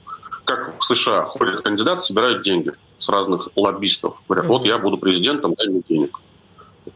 как 0.44 0.74
в 0.80 0.84
США 0.84 1.24
ходят 1.24 1.60
кандидаты, 1.60 2.00
собирают 2.00 2.42
деньги 2.42 2.72
с 2.98 3.08
разных 3.08 3.48
лоббистов. 3.54 4.20
Говорят, 4.28 4.46
вот 4.46 4.64
я 4.64 4.78
буду 4.78 4.98
президентом, 4.98 5.54
дай 5.54 5.68
мне 5.68 5.82
денег. 5.88 6.18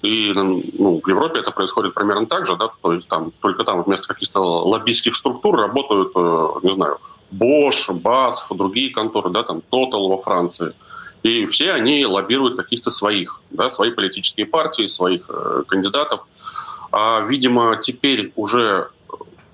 И 0.03 0.33
ну, 0.35 1.01
в 1.01 1.09
Европе 1.09 1.41
это 1.41 1.53
происходит 1.53 1.95
примерно 1.95 2.27
так 2.27 2.47
же, 2.47 2.57
да, 2.57 2.71
то 2.83 2.93
есть 2.93 3.07
там 3.07 3.33
только 3.41 3.63
там 3.63 3.83
вместо 3.83 4.09
каких-то 4.09 4.41
лоббистских 4.41 5.15
структур 5.15 5.57
работают, 5.57 6.11
э, 6.17 6.49
не 6.63 6.73
знаю, 6.73 6.99
Bosch, 7.31 7.89
BASF, 7.91 8.57
другие 8.57 8.91
конторы, 8.91 9.31
да, 9.31 9.45
там 9.45 9.63
Total 9.71 10.09
во 10.09 10.19
Франции– 10.19 10.73
и 11.25 11.47
все 11.47 11.73
они 11.73 12.05
лоббируют 12.05 12.57
каких-то 12.57 12.91
своих, 12.91 13.41
да, 13.51 13.71
свои 13.71 13.91
политические 13.91 14.45
партии, 14.45 14.87
своих 14.87 15.23
э, 15.29 15.63
кандидатов. 15.67 16.27
А, 16.93 17.25
видимо, 17.27 17.77
теперь 17.81 18.33
уже, 18.37 18.91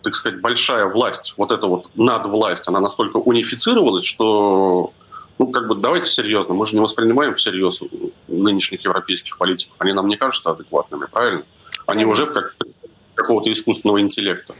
так 0.03 0.15
сказать, 0.15 0.41
большая 0.41 0.87
власть, 0.87 1.35
вот 1.37 1.53
эта 1.53 1.69
вот 1.69 1.87
надвласть, 1.95 2.67
она 2.67 2.81
настолько 2.81 3.19
унифицировалась, 3.19 4.05
что 4.05 4.93
ну, 5.39 5.47
как 5.47 5.69
бы 5.69 5.77
давайте 5.77 6.11
серьезно, 6.11 6.55
мы 6.55 6.67
же 6.67 6.75
не 6.75 6.81
воспринимаем 6.81 7.35
всерьез 7.37 7.81
нынешних 8.27 8.85
европейских 8.85 9.39
политиков. 9.39 9.75
Они 9.79 9.93
нам 9.93 10.09
не 10.09 10.17
кажутся 10.17 10.51
адекватными, 10.51 11.07
правильно? 11.11 11.45
Они 11.87 12.05
уже 12.05 12.27
как 12.27 12.57
какого-то 13.15 13.51
искусственного 13.51 14.01
интеллекта. 14.01 14.55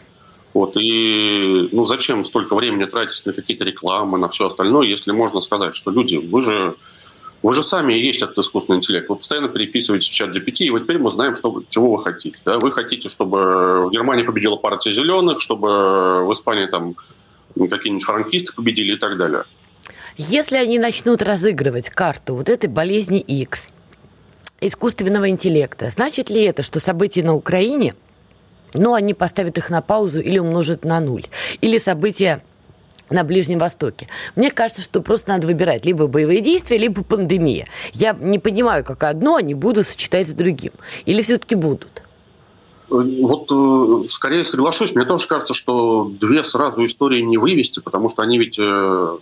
Вот, 0.55 0.77
и 0.77 1.69
ну, 1.73 1.85
зачем 1.85 2.25
столько 2.25 2.55
времени 2.55 2.85
тратить 2.85 3.27
на 3.27 3.33
какие-то 3.33 3.65
рекламы, 3.65 4.17
на 4.17 4.29
все 4.29 4.47
остальное, 4.47 4.87
если 4.87 5.11
можно 5.11 5.41
сказать, 5.41 5.75
что 5.75 5.91
люди, 5.91 6.17
вы 6.17 6.43
же 6.43 6.77
вы 7.43 7.55
же 7.55 7.63
сами 7.63 7.95
и 7.95 8.05
есть 8.05 8.23
этот 8.23 8.39
искусственный 8.39 8.79
интеллект. 8.79 9.09
Вы 9.09 9.17
постоянно 9.17 9.49
переписываете 9.49 10.11
в 10.11 10.13
чат 10.13 10.37
GPT, 10.37 10.67
и 10.67 10.71
вот 10.71 10.83
теперь 10.83 10.99
мы 10.99 11.11
знаем, 11.11 11.35
что, 11.35 11.63
чего 11.69 11.93
вы 11.97 12.03
хотите. 12.03 12.41
Да? 12.45 12.59
Вы 12.59 12.71
хотите, 12.71 13.09
чтобы 13.09 13.87
в 13.87 13.91
Германии 13.91 14.25
победила 14.25 14.57
партия 14.57 14.93
зеленых, 14.93 15.41
чтобы 15.41 16.27
в 16.27 16.33
Испании 16.33 16.67
там 16.67 16.97
какие-нибудь 17.55 18.05
франкисты 18.05 18.53
победили 18.53 18.95
и 18.95 18.99
так 18.99 19.17
далее. 19.17 19.45
Если 20.17 20.57
они 20.57 20.79
начнут 20.79 21.23
разыгрывать 21.23 21.89
карту 21.89 22.35
вот 22.35 22.49
этой 22.51 22.69
болезни 22.69 23.21
X, 23.21 23.71
искусственного 24.61 25.31
интеллекта, 25.31 25.89
значит 25.89 26.29
ли 26.29 26.43
это, 26.43 26.63
что 26.63 26.79
события 26.79 27.23
на 27.23 27.35
Украине, 27.35 27.95
ну, 28.75 28.93
они 28.93 29.15
поставят 29.15 29.57
их 29.57 29.71
на 29.71 29.81
паузу 29.81 30.21
или 30.21 30.39
умножат 30.39 30.85
на 30.85 31.01
нуль? 31.01 31.25
Или 31.63 31.79
события 31.79 32.43
на 33.11 33.25
Ближнем 33.25 33.59
Востоке. 33.59 34.09
Мне 34.37 34.51
кажется, 34.51 34.83
что 34.83 35.03
просто 35.03 35.31
надо 35.31 35.47
выбирать 35.47 35.85
либо 35.85 36.07
боевые 36.07 36.41
действия, 36.41 36.79
либо 36.79 37.03
пандемия. 37.03 37.67
Я 37.93 38.17
не 38.19 38.39
понимаю, 38.39 38.85
как 38.85 39.03
одно 39.03 39.37
они 39.37 39.55
будут 39.55 39.87
сочетать 39.87 40.29
с 40.29 40.33
другим. 40.33 40.73
Или 41.05 41.23
все-таки 41.23 41.55
будут? 41.55 42.03
Вот 42.89 43.51
э, 43.53 44.09
скорее 44.09 44.43
соглашусь. 44.43 44.95
Мне 44.95 45.05
тоже 45.05 45.29
кажется, 45.29 45.55
что 45.55 46.11
две 46.21 46.43
сразу 46.43 46.85
истории 46.85 47.21
не 47.21 47.39
вывести, 47.39 47.81
потому 47.81 48.09
что 48.09 48.23
они 48.23 48.37
ведь 48.37 48.59
э, 48.59 49.19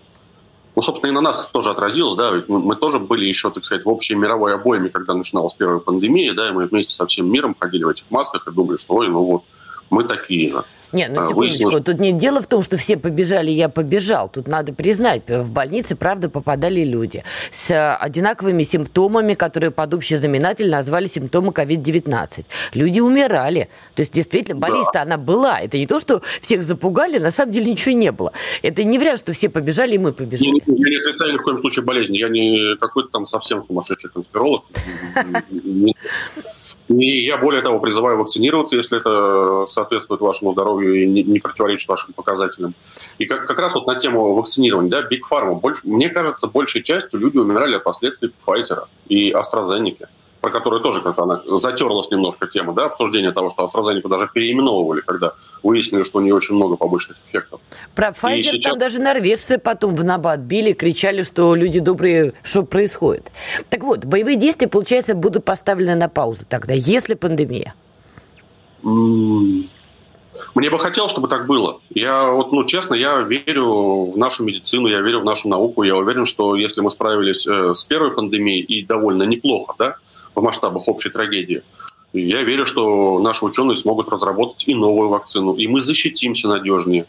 ну, 0.79 0.83
собственно, 0.83 1.11
и 1.11 1.13
на 1.13 1.21
нас 1.21 1.49
тоже 1.53 1.71
отразилось, 1.71 2.15
да, 2.15 2.41
мы 2.47 2.77
тоже 2.77 3.01
были 3.01 3.25
еще, 3.25 3.51
так 3.51 3.65
сказать, 3.65 3.85
в 3.85 3.89
общей 3.89 4.15
мировой 4.15 4.55
обойме, 4.55 4.91
когда 4.91 5.13
начиналась 5.13 5.55
первая 5.55 5.81
пандемия, 5.81 6.35
да, 6.35 6.51
и 6.51 6.53
мы 6.53 6.67
вместе 6.67 6.93
со 6.93 7.05
всем 7.05 7.29
миром 7.29 7.57
ходили 7.59 7.83
в 7.83 7.89
этих 7.89 8.05
масках 8.11 8.47
и 8.47 8.53
думали, 8.53 8.77
что, 8.77 8.95
ой, 8.95 9.09
ну 9.09 9.25
вот, 9.25 9.43
мы 9.91 10.05
такие 10.05 10.53
же. 10.53 10.65
Не, 10.93 11.09
ну 11.09 11.21
а, 11.21 11.29
секундочку, 11.29 11.39
выяснилось... 11.39 11.85
тут 11.85 12.01
не 12.01 12.13
дело 12.13 12.41
в 12.41 12.47
том, 12.47 12.63
что 12.63 12.77
все 12.77 12.97
побежали, 12.97 13.51
я 13.51 13.69
побежал. 13.69 14.29
Тут 14.29 14.49
надо 14.49 14.73
признать, 14.73 15.23
в 15.29 15.51
больнице, 15.51 15.97
правда, 15.97 16.31
попадали 16.31 16.83
люди 16.85 17.25
с 17.51 17.71
э, 17.71 17.97
одинаковыми 18.01 18.63
симптомами, 18.63 19.35
которые 19.35 19.71
под 19.71 19.95
общий 19.95 20.17
знаменатель 20.17 20.71
назвали 20.71 21.07
симптомы 21.07 21.51
COVID-19. 21.51 22.47
Люди 22.75 23.01
умирали. 23.01 23.69
То 23.95 24.03
есть, 24.03 24.13
действительно, 24.13 24.59
болезнь-то 24.59 24.93
да. 24.95 25.03
она 25.03 25.19
была. 25.19 25.59
Это 25.59 25.77
не 25.77 25.87
то, 25.87 26.01
что 26.01 26.23
всех 26.41 26.63
запугали, 26.63 27.19
на 27.19 27.31
самом 27.31 27.53
деле 27.53 27.71
ничего 27.73 27.95
не 27.95 28.13
было. 28.13 28.33
Это 28.63 28.85
не 28.85 28.99
вариант, 28.99 29.21
что 29.21 29.33
все 29.33 29.49
побежали, 29.49 29.95
и 29.95 29.99
мы 29.99 30.13
побежали. 30.13 30.63
Я, 30.67 30.75
я 30.75 30.91
не 30.91 30.97
отрицаю 30.97 31.33
ни 31.33 31.39
в 31.39 31.43
коем 31.43 31.59
случае 31.59 31.85
болезни. 31.85 32.17
Я 32.17 32.29
не 32.29 32.77
какой-то 32.77 33.11
там 33.11 33.27
совсем 33.27 33.63
сумасшедший 33.63 34.11
конспиролог. 34.11 34.65
И 36.89 37.27
я, 37.27 37.37
более 37.37 37.61
того, 37.61 37.81
призываю 37.81 38.19
вакцинироваться, 38.19 38.77
если 38.77 38.97
это 38.99 39.67
соответствует 39.67 40.21
вашему 40.21 40.53
здоровью 40.53 40.78
не, 40.81 41.23
не 41.23 41.41
противоречит 41.41 41.89
вашим 41.89 42.13
показателям. 42.13 42.75
И 43.19 43.27
как, 43.27 43.47
как 43.47 43.59
раз 43.59 43.75
вот 43.75 43.87
на 43.87 43.95
тему 43.95 44.35
вакцинирования, 44.35 44.91
да, 44.91 45.03
Big 45.03 45.21
Pharma, 45.31 45.55
больше, 45.55 45.83
мне 45.85 46.09
кажется, 46.09 46.47
большей 46.49 46.83
частью 46.83 47.21
люди 47.21 47.39
умирали 47.39 47.77
от 47.77 47.85
последствий 47.85 48.33
Pfizer 48.47 48.85
и 49.09 49.33
AstraZeneca 49.33 50.09
про 50.41 50.51
которую 50.51 50.81
тоже 50.83 51.01
как-то 51.01 51.25
она 51.25 51.43
затерлась 51.57 52.11
немножко 52.11 52.47
тема, 52.47 52.73
да, 52.73 52.87
обсуждение 52.87 53.33
того, 53.33 53.51
что 53.51 53.65
AstraZeneca 53.65 54.09
даже 54.09 54.31
переименовывали, 54.33 55.01
когда 55.01 55.35
выяснили, 55.63 56.03
что 56.03 56.19
у 56.19 56.21
нее 56.21 56.35
очень 56.35 56.55
много 56.55 56.77
побочных 56.77 57.19
эффектов. 57.23 57.61
Про 57.95 58.09
Pfizer 58.09 58.43
сейчас... 58.43 58.71
там 58.71 58.79
даже 58.79 59.01
норвежцы 59.01 59.59
потом 59.59 59.95
в 59.95 60.05
набат 60.05 60.41
били, 60.41 60.73
кричали, 60.73 61.23
что 61.23 61.55
люди 61.55 61.81
добрые, 61.81 62.35
что 62.43 62.63
происходит. 62.63 63.31
Так 63.69 63.83
вот, 63.83 64.05
боевые 64.05 64.37
действия, 64.37 64.69
получается, 64.69 65.15
будут 65.15 65.45
поставлены 65.45 65.95
на 65.95 66.09
паузу 66.09 66.45
тогда, 66.49 66.75
если 66.75 67.15
пандемия. 67.15 67.75
Мне 70.55 70.71
бы 70.71 70.79
хотелось, 70.79 71.11
чтобы 71.11 71.29
так 71.29 71.47
было. 71.47 71.81
Я 71.91 72.31
вот, 72.31 72.53
ну, 72.53 72.65
честно, 72.65 72.95
я 72.95 73.21
верю 73.21 74.11
в 74.13 74.19
нашу 74.19 74.45
медицину, 74.45 74.89
я 74.89 75.01
верю 75.01 75.21
в 75.21 75.25
нашу 75.25 75.49
науку. 75.49 75.83
Я 75.83 75.97
уверен, 75.97 76.27
что 76.27 76.55
если 76.55 76.81
мы 76.81 76.91
справились 76.91 77.47
э, 77.47 77.75
с 77.75 77.85
первой 77.85 78.13
пандемией 78.13 78.63
и 78.63 78.85
довольно 78.85 79.25
неплохо, 79.25 79.75
да, 79.79 79.97
в 80.35 80.43
масштабах 80.43 80.89
общей 80.89 81.11
трагедии. 81.11 81.63
Я 82.13 82.43
верю, 82.43 82.65
что 82.65 83.21
наши 83.21 83.45
ученые 83.45 83.77
смогут 83.77 84.09
разработать 84.09 84.67
и 84.67 84.75
новую 84.75 85.09
вакцину, 85.11 85.55
и 85.55 85.69
мы 85.69 85.81
защитимся 85.81 86.49
надежнее, 86.49 87.07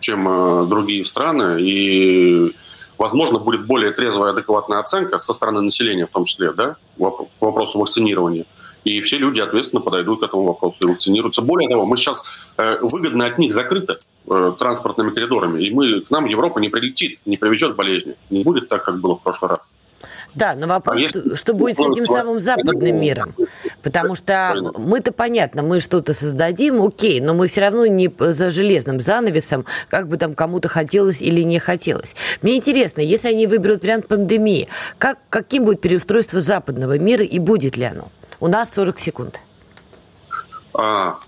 чем 0.00 0.28
э, 0.28 0.66
другие 0.66 1.04
страны, 1.04 1.60
и, 1.60 2.52
возможно, 2.98 3.38
будет 3.38 3.66
более 3.66 3.92
трезвая, 3.92 4.32
адекватная 4.32 4.80
оценка 4.80 5.18
со 5.18 5.32
стороны 5.32 5.62
населения, 5.62 6.06
в 6.06 6.10
том 6.10 6.24
числе, 6.26 6.52
да, 6.52 6.76
к 6.98 7.26
вопросу 7.40 7.78
вакцинирования. 7.78 8.44
И 8.84 9.00
все 9.00 9.18
люди 9.18 9.40
ответственно 9.40 9.80
подойдут 9.80 10.20
к 10.20 10.22
этому 10.24 10.44
вопросу 10.44 10.76
и 10.80 10.86
вакцинируются. 10.86 11.42
Более 11.42 11.68
того, 11.68 11.86
мы 11.86 11.96
сейчас 11.96 12.22
э, 12.56 12.78
выгодно 12.80 13.26
от 13.26 13.38
них 13.38 13.52
закрыты 13.52 13.96
э, 14.28 14.52
транспортными 14.58 15.10
коридорами, 15.10 15.62
и 15.62 15.70
мы, 15.70 16.00
к 16.00 16.10
нам 16.10 16.26
Европа 16.26 16.58
не 16.58 16.68
прилетит, 16.68 17.18
не 17.24 17.36
привезет 17.36 17.76
болезни. 17.76 18.14
Не 18.30 18.44
будет 18.44 18.68
так, 18.68 18.84
как 18.84 19.00
было 19.00 19.16
в 19.16 19.22
прошлый 19.22 19.50
раз. 19.50 19.60
Да, 20.34 20.54
но 20.56 20.66
вопрос, 20.66 21.02
а 21.02 21.08
что, 21.08 21.36
что 21.36 21.54
будет 21.54 21.76
с 21.76 21.80
этим 21.80 22.06
самым 22.06 22.40
западным 22.40 23.00
миром? 23.00 23.34
Потому 23.82 24.14
что 24.14 24.54
мы-то 24.78 25.12
понятно, 25.12 25.62
мы 25.62 25.80
что-то 25.80 26.12
создадим, 26.12 26.82
окей, 26.82 27.20
но 27.20 27.34
мы 27.34 27.46
все 27.46 27.60
равно 27.60 27.86
не 27.86 28.12
за 28.18 28.50
железным 28.50 29.00
занавесом, 29.00 29.64
как 29.88 30.08
бы 30.08 30.16
там 30.16 30.34
кому-то 30.34 30.68
хотелось 30.68 31.22
или 31.22 31.42
не 31.42 31.58
хотелось. 31.58 32.16
Мне 32.42 32.56
интересно, 32.56 33.00
если 33.00 33.28
они 33.28 33.46
выберут 33.46 33.82
вариант 33.82 34.08
пандемии, 34.08 34.68
как, 34.98 35.18
каким 35.30 35.64
будет 35.64 35.80
переустройство 35.80 36.40
западного 36.40 36.98
мира 36.98 37.24
и 37.24 37.38
будет 37.38 37.76
ли 37.76 37.84
оно? 37.84 38.08
У 38.44 38.46
нас 38.46 38.74
40 38.74 39.00
секунд. 39.00 39.40
А, 40.74 41.18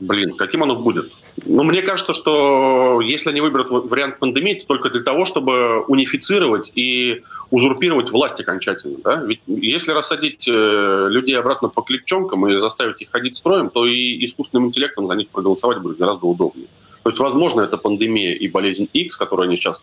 блин, 0.00 0.36
каким 0.36 0.64
оно 0.64 0.76
будет? 0.76 1.10
Ну, 1.46 1.62
мне 1.62 1.80
кажется, 1.80 2.12
что 2.12 3.00
если 3.00 3.30
они 3.30 3.40
выберут 3.40 3.70
вариант 3.70 4.18
пандемии, 4.18 4.52
то 4.52 4.66
только 4.66 4.90
для 4.90 5.00
того, 5.00 5.24
чтобы 5.24 5.80
унифицировать 5.84 6.70
и 6.74 7.22
узурпировать 7.50 8.10
власть 8.10 8.38
окончательно. 8.42 8.98
Да? 9.02 9.16
Ведь 9.22 9.40
если 9.46 9.92
рассадить 9.92 10.46
э, 10.46 11.06
людей 11.08 11.38
обратно 11.38 11.70
по 11.70 11.80
клетчонкам 11.80 12.46
и 12.48 12.60
заставить 12.60 13.00
их 13.00 13.10
ходить 13.10 13.34
строем, 13.34 13.70
то 13.70 13.86
и 13.86 14.22
искусственным 14.22 14.66
интеллектом 14.66 15.06
за 15.06 15.14
них 15.14 15.28
проголосовать 15.30 15.78
будет 15.78 15.96
гораздо 15.96 16.26
удобнее. 16.26 16.68
То 17.02 17.08
есть, 17.08 17.18
возможно, 17.18 17.62
эта 17.62 17.78
пандемия 17.78 18.34
и 18.34 18.46
болезнь 18.46 18.90
X, 18.92 19.16
которую 19.16 19.46
они 19.46 19.56
сейчас 19.56 19.80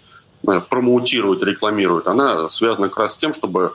э, 0.48 0.62
промоутируют, 0.70 1.42
рекламируют, 1.42 2.06
она 2.06 2.48
связана 2.50 2.90
как 2.90 3.00
раз 3.00 3.14
с 3.14 3.18
тем, 3.18 3.34
чтобы 3.34 3.74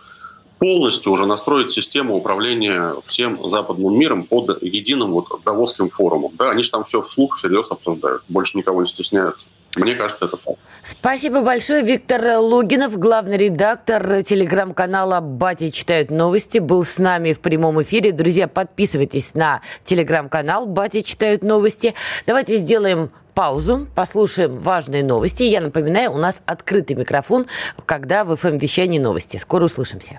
полностью 0.60 1.10
уже 1.10 1.26
настроить 1.26 1.72
систему 1.72 2.14
управления 2.14 2.94
всем 3.04 3.48
западным 3.48 3.98
миром 3.98 4.24
под 4.24 4.62
единым 4.62 5.12
вот 5.12 5.26
Давосским 5.44 5.88
форумом. 5.88 6.32
Да, 6.36 6.50
они 6.50 6.62
же 6.62 6.70
там 6.70 6.84
все 6.84 7.00
вслух 7.02 7.38
всерьез 7.38 7.70
обсуждают, 7.70 8.22
больше 8.28 8.58
никого 8.58 8.80
не 8.80 8.86
стесняются. 8.86 9.48
Мне 9.76 9.94
кажется, 9.94 10.26
это 10.26 10.36
так. 10.36 10.56
Спасибо 10.82 11.42
большое. 11.42 11.82
Виктор 11.82 12.38
Логинов, 12.38 12.98
главный 12.98 13.36
редактор 13.36 14.22
телеграм-канала 14.22 15.20
«Батя 15.20 15.70
читают 15.70 16.10
новости», 16.10 16.58
был 16.58 16.84
с 16.84 16.98
нами 16.98 17.32
в 17.32 17.40
прямом 17.40 17.80
эфире. 17.82 18.12
Друзья, 18.12 18.48
подписывайтесь 18.48 19.34
на 19.34 19.62
телеграм-канал 19.84 20.66
«Батя 20.66 21.02
читают 21.02 21.42
новости». 21.42 21.94
Давайте 22.26 22.56
сделаем 22.56 23.10
паузу, 23.34 23.86
послушаем 23.94 24.58
важные 24.58 25.04
новости. 25.04 25.44
Я 25.44 25.60
напоминаю, 25.60 26.12
у 26.12 26.18
нас 26.18 26.42
открытый 26.46 26.96
микрофон, 26.96 27.46
когда 27.86 28.24
в 28.24 28.32
FM-вещании 28.32 28.98
новости. 28.98 29.36
Скоро 29.36 29.66
услышимся. 29.66 30.18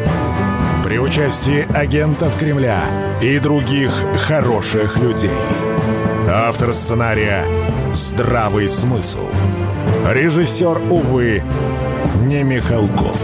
при 0.91 0.99
участии 0.99 1.65
агентов 1.73 2.37
Кремля 2.37 2.83
и 3.21 3.39
других 3.39 3.93
хороших 4.27 4.97
людей. 4.97 5.31
Автор 6.29 6.73
сценария 6.73 7.45
«Здравый 7.93 8.67
смысл». 8.67 9.25
Режиссер, 10.05 10.91
увы, 10.91 11.43
не 12.25 12.43
Михалков. 12.43 13.17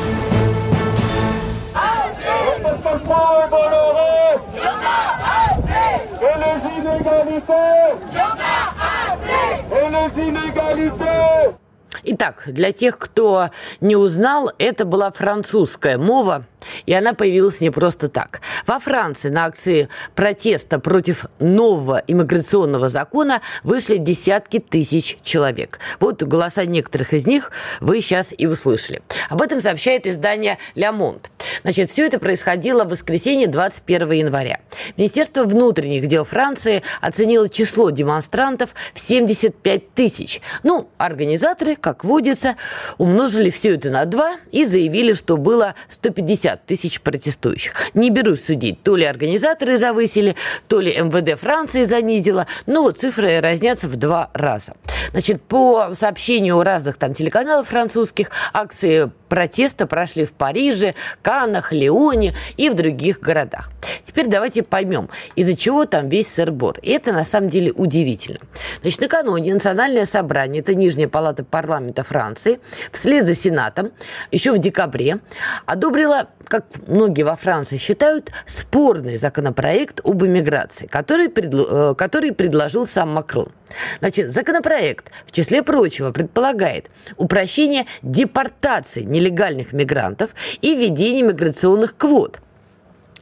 Итак, 12.05 12.43
для 12.45 12.71
тех, 12.71 12.97
кто 12.97 13.49
не 13.81 13.97
узнал, 13.97 14.53
это 14.57 14.85
была 14.85 15.11
французская 15.11 15.97
мова– 15.97 16.45
и 16.85 16.93
она 16.93 17.13
появилась 17.13 17.61
не 17.61 17.69
просто 17.69 18.09
так. 18.09 18.41
Во 18.65 18.79
Франции 18.79 19.29
на 19.29 19.45
акции 19.45 19.89
протеста 20.15 20.79
против 20.79 21.25
нового 21.39 22.03
иммиграционного 22.07 22.89
закона 22.89 23.41
вышли 23.63 23.97
десятки 23.97 24.59
тысяч 24.59 25.17
человек. 25.23 25.79
Вот 25.99 26.23
голоса 26.23 26.65
некоторых 26.65 27.13
из 27.13 27.27
них 27.27 27.51
вы 27.79 28.01
сейчас 28.01 28.33
и 28.37 28.45
услышали. 28.45 29.01
Об 29.29 29.41
этом 29.41 29.61
сообщает 29.61 30.07
издание 30.07 30.57
«Ля 30.75 30.91
Монт». 30.91 31.31
Значит, 31.63 31.91
все 31.91 32.05
это 32.05 32.19
происходило 32.19 32.83
в 32.83 32.89
воскресенье 32.89 33.47
21 33.47 34.11
января. 34.11 34.59
Министерство 34.97 35.43
внутренних 35.43 36.07
дел 36.07 36.23
Франции 36.23 36.83
оценило 37.01 37.49
число 37.49 37.89
демонстрантов 37.89 38.73
в 38.93 38.99
75 38.99 39.93
тысяч. 39.93 40.41
Ну, 40.63 40.89
организаторы, 40.97 41.75
как 41.75 42.03
водится, 42.03 42.55
умножили 42.97 43.49
все 43.49 43.75
это 43.75 43.89
на 43.89 44.05
два 44.05 44.35
и 44.51 44.65
заявили, 44.65 45.13
что 45.13 45.37
было 45.37 45.75
150 45.89 46.56
50 46.57 46.65
тысяч 46.65 47.01
протестующих. 47.01 47.73
Не 47.93 48.09
берусь 48.09 48.45
судить, 48.45 48.81
то 48.83 48.95
ли 48.95 49.05
организаторы 49.05 49.77
завысили, 49.77 50.35
то 50.67 50.79
ли 50.79 50.91
МВД 50.91 51.39
Франции 51.39 51.85
занизила, 51.85 52.47
но 52.65 52.83
вот 52.83 52.97
цифры 52.97 53.39
разнятся 53.39 53.87
в 53.87 53.95
два 53.95 54.29
раза. 54.33 54.73
Значит, 55.11 55.41
по 55.41 55.93
сообщению 55.95 56.61
разных 56.63 56.97
там 56.97 57.13
телеканалов 57.13 57.67
французских, 57.67 58.29
акции 58.53 59.11
протеста 59.29 59.87
прошли 59.87 60.25
в 60.25 60.33
Париже, 60.33 60.95
Каннах, 61.21 61.71
Леоне 61.71 62.33
и 62.55 62.69
в 62.69 62.75
других 62.75 63.19
городах. 63.19 63.71
Теперь 64.03 64.27
давайте 64.27 64.63
поймем, 64.63 65.09
из-за 65.35 65.55
чего 65.55 65.85
там 65.85 66.09
весь 66.09 66.33
сырбор. 66.33 66.79
И 66.81 66.91
это 66.91 67.11
на 67.11 67.23
самом 67.23 67.49
деле 67.49 67.71
удивительно. 67.71 68.39
Значит, 68.81 69.01
накануне 69.01 69.53
Национальное 69.53 70.05
собрание, 70.05 70.61
это 70.61 70.75
Нижняя 70.75 71.07
палата 71.07 71.43
парламента 71.43 72.03
Франции, 72.03 72.59
вслед 72.91 73.25
за 73.25 73.35
Сенатом, 73.35 73.91
еще 74.31 74.51
в 74.51 74.57
декабре, 74.57 75.19
одобрила 75.65 76.29
как 76.47 76.65
многие 76.87 77.23
во 77.23 77.35
Франции 77.35 77.77
считают, 77.77 78.31
спорный 78.45 79.17
законопроект 79.17 79.99
об 80.03 80.23
иммиграции, 80.23 80.87
который, 80.87 81.29
предло, 81.29 81.91
э, 81.91 81.95
который 81.95 82.31
предложил 82.31 82.87
сам 82.87 83.13
Макрон. 83.13 83.49
Значит, 83.99 84.31
законопроект, 84.31 85.11
в 85.25 85.31
числе 85.31 85.63
прочего, 85.63 86.11
предполагает 86.11 86.89
упрощение 87.17 87.85
депортации 88.01 89.03
нелегальных 89.03 89.73
мигрантов 89.73 90.31
и 90.61 90.75
введение 90.75 91.23
миграционных 91.23 91.97
квот– 91.97 92.41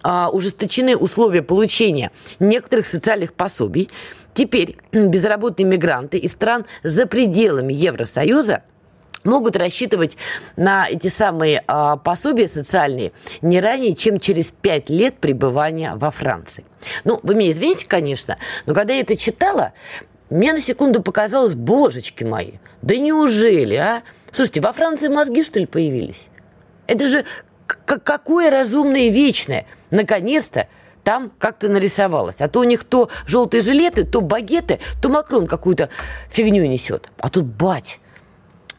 а, 0.07 0.29
ужесточены 0.29 0.95
условия 0.95 1.41
получения 1.41 2.11
некоторых 2.39 2.85
социальных 2.85 3.33
пособий. 3.33 3.89
Теперь 4.35 4.77
безработные 4.91 5.65
мигранты 5.65 6.19
из 6.19 6.33
стран 6.33 6.65
за 6.83 7.07
пределами 7.07 7.73
Евросоюза 7.73 8.61
могут 9.23 9.55
рассчитывать 9.55 10.15
на 10.57 10.87
эти 10.87 11.07
самые 11.07 11.63
а, 11.65 11.97
пособия 11.97 12.47
социальные 12.47 13.13
не 13.41 13.59
ранее, 13.59 13.95
чем 13.95 14.19
через 14.19 14.51
пять 14.51 14.91
лет 14.91 15.17
пребывания 15.17 15.95
во 15.95 16.11
Франции. 16.11 16.65
Ну, 17.03 17.19
вы 17.23 17.33
меня 17.33 17.49
извините, 17.49 17.87
конечно, 17.87 18.37
но 18.67 18.75
когда 18.75 18.93
я 18.93 18.99
это 18.99 19.17
читала, 19.17 19.73
мне 20.29 20.53
на 20.53 20.59
секунду 20.59 21.01
показалось, 21.01 21.53
божечки 21.53 22.23
мои, 22.23 22.53
да 22.81 22.97
неужели, 22.97 23.75
а? 23.75 24.03
Слушайте, 24.31 24.61
во 24.61 24.73
Франции 24.73 25.07
мозги, 25.07 25.43
что 25.43 25.59
ли, 25.59 25.65
появились? 25.65 26.29
Это 26.87 27.07
же 27.07 27.25
какое 27.65 28.49
разумное 28.49 29.01
и 29.01 29.09
вечное. 29.09 29.65
Наконец-то 29.91 30.67
там 31.03 31.31
как-то 31.37 31.69
нарисовалось. 31.69 32.41
А 32.41 32.47
то 32.47 32.59
у 32.59 32.63
них 32.63 32.83
то 32.83 33.09
желтые 33.27 33.61
жилеты, 33.61 34.03
то 34.03 34.21
багеты, 34.21 34.79
то 35.01 35.09
Макрон 35.09 35.47
какую-то 35.47 35.89
фигню 36.29 36.65
несет. 36.65 37.09
А 37.19 37.29
тут 37.29 37.45
бать. 37.45 37.99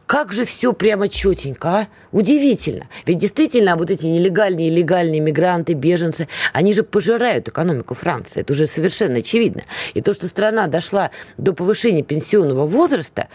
Как 0.07 0.31
же 0.31 0.45
все 0.45 0.71
прямо 0.71 1.09
четенько, 1.09 1.67
а? 1.67 1.87
Удивительно. 2.13 2.87
Ведь 3.05 3.17
действительно 3.17 3.75
вот 3.75 3.91
эти 3.91 4.05
нелегальные 4.05 4.69
и 4.69 4.71
легальные 4.71 5.19
мигранты, 5.19 5.73
беженцы, 5.73 6.29
они 6.53 6.71
же 6.71 6.83
пожирают 6.83 7.49
экономику 7.49 7.93
Франции. 7.93 8.39
Это 8.39 8.53
уже 8.53 8.67
совершенно 8.67 9.17
очевидно. 9.17 9.63
И 9.95 10.01
то, 10.01 10.13
что 10.13 10.29
страна 10.29 10.67
дошла 10.67 11.11
до 11.37 11.51
повышения 11.51 12.03
пенсионного 12.03 12.65
возраста, 12.65 13.27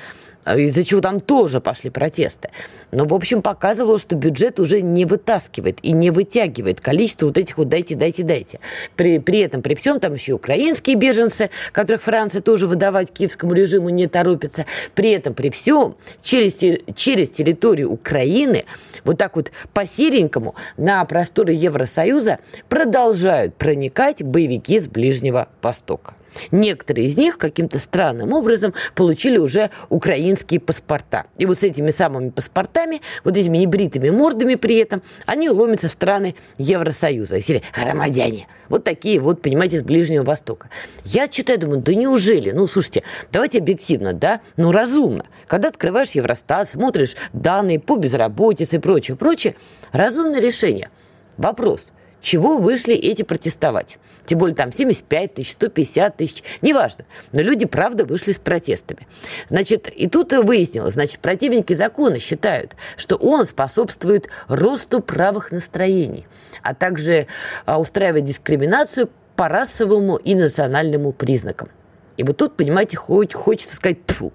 из-за 0.46 0.84
чего 0.84 1.00
там 1.00 1.20
тоже 1.20 1.60
пошли 1.60 1.90
протесты. 1.90 2.50
Но, 2.90 3.04
в 3.04 3.14
общем, 3.14 3.42
показывало, 3.42 3.98
что 3.98 4.16
бюджет 4.16 4.58
уже 4.60 4.80
не 4.80 5.04
вытаскивает 5.04 5.78
и 5.82 5.92
не 5.92 6.10
вытягивает 6.10 6.80
количество 6.80 7.26
вот 7.26 7.38
этих 7.38 7.58
вот 7.58 7.68
«дайте, 7.68 7.94
дайте, 7.94 8.22
дайте». 8.22 8.60
При, 8.96 9.18
при 9.18 9.40
этом, 9.40 9.62
при 9.62 9.74
всем, 9.74 10.00
там 10.00 10.14
еще 10.14 10.32
украинские 10.32 10.96
беженцы, 10.96 11.50
которых 11.70 12.02
Франция 12.02 12.42
тоже 12.42 12.66
выдавать 12.66 13.12
киевскому 13.12 13.52
режиму 13.52 13.88
не 13.88 14.06
торопится. 14.06 14.66
При 14.94 15.10
этом, 15.10 15.34
при 15.34 15.50
всем, 15.50 15.96
через, 16.20 16.56
через 16.94 17.30
территорию 17.30 17.90
Украины 17.90 18.64
вот 19.04 19.18
так 19.18 19.36
вот 19.36 19.52
по-серенькому 19.72 20.54
на 20.76 21.04
просторы 21.04 21.52
Евросоюза 21.52 22.38
продолжают 22.68 23.54
проникать 23.54 24.22
боевики 24.22 24.80
с 24.80 24.86
Ближнего 24.86 25.48
Востока. 25.62 26.14
Некоторые 26.50 27.06
из 27.06 27.16
них 27.16 27.38
каким-то 27.38 27.78
странным 27.78 28.32
образом 28.32 28.74
получили 28.94 29.38
уже 29.38 29.70
украинские 29.88 30.60
паспорта. 30.60 31.26
И 31.38 31.46
вот 31.46 31.58
с 31.58 31.62
этими 31.62 31.90
самыми 31.90 32.30
паспортами, 32.30 33.00
вот 33.24 33.36
этими 33.36 33.58
небритыми 33.58 34.10
мордами 34.10 34.54
при 34.54 34.76
этом, 34.76 35.02
они 35.26 35.48
ломятся 35.48 35.88
в 35.88 35.92
страны 35.92 36.34
Евросоюза. 36.58 37.36
Если 37.36 37.62
громадяне. 37.74 38.46
Вот 38.68 38.84
такие 38.84 39.20
вот, 39.20 39.42
понимаете, 39.42 39.78
с 39.78 39.82
Ближнего 39.82 40.24
Востока. 40.24 40.68
Я 41.04 41.28
читаю, 41.28 41.58
думаю, 41.58 41.80
да 41.80 41.94
неужели? 41.94 42.50
Ну, 42.50 42.66
слушайте, 42.66 43.02
давайте 43.30 43.58
объективно, 43.58 44.12
да? 44.12 44.40
Ну, 44.56 44.72
разумно. 44.72 45.26
Когда 45.46 45.68
открываешь 45.68 46.12
Евростат, 46.12 46.70
смотришь 46.70 47.16
данные 47.32 47.80
по 47.80 47.96
безработице 47.96 48.76
и 48.76 48.78
прочее, 48.78 49.16
прочее, 49.16 49.56
разумное 49.92 50.40
решение. 50.40 50.90
Вопрос– 51.36 51.88
чего 52.22 52.56
вышли 52.56 52.94
эти 52.94 53.22
протестовать. 53.22 53.98
Тем 54.24 54.38
более 54.38 54.54
там 54.54 54.72
75 54.72 55.34
тысяч, 55.34 55.50
150 55.52 56.16
тысяч, 56.16 56.42
неважно. 56.62 57.04
Но 57.32 57.42
люди, 57.42 57.66
правда, 57.66 58.06
вышли 58.06 58.32
с 58.32 58.38
протестами. 58.38 59.06
Значит, 59.48 59.88
и 59.88 60.08
тут 60.08 60.32
выяснилось, 60.32 60.94
значит, 60.94 61.18
противники 61.18 61.72
закона 61.74 62.18
считают, 62.20 62.76
что 62.96 63.16
он 63.16 63.44
способствует 63.44 64.28
росту 64.48 65.00
правых 65.00 65.50
настроений, 65.50 66.26
а 66.62 66.74
также 66.74 67.26
а, 67.66 67.80
устраивает 67.80 68.24
дискриминацию 68.24 69.10
по 69.34 69.48
расовому 69.48 70.16
и 70.16 70.34
национальному 70.34 71.12
признакам. 71.12 71.68
И 72.16 72.22
вот 72.22 72.36
тут, 72.36 72.56
понимаете, 72.56 72.96
хоть 72.96 73.34
хочется 73.34 73.74
сказать 73.74 74.06
«тьфу». 74.06 74.32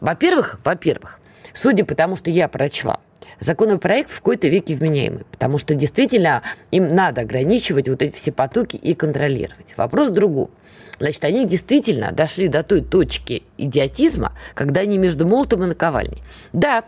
Во-первых, 0.00 0.58
во-первых, 0.64 1.20
судя 1.52 1.84
по 1.84 1.94
тому, 1.94 2.16
что 2.16 2.30
я 2.30 2.48
прочла, 2.48 3.00
законопроект 3.40 4.10
в 4.10 4.18
какой-то 4.18 4.48
веке 4.48 4.74
вменяемый, 4.74 5.24
потому 5.30 5.58
что 5.58 5.74
действительно 5.74 6.42
им 6.70 6.94
надо 6.94 7.22
ограничивать 7.22 7.88
вот 7.88 8.02
эти 8.02 8.14
все 8.14 8.32
потоки 8.32 8.76
и 8.76 8.94
контролировать. 8.94 9.74
Вопрос 9.76 10.10
в 10.10 10.12
другом. 10.12 10.50
Значит, 10.98 11.24
они 11.24 11.46
действительно 11.46 12.12
дошли 12.12 12.48
до 12.48 12.62
той 12.62 12.80
точки 12.80 13.42
идиотизма, 13.58 14.32
когда 14.54 14.82
они 14.82 14.98
между 14.98 15.26
молотом 15.26 15.64
и 15.64 15.66
наковальней. 15.66 16.22
Да, 16.52 16.84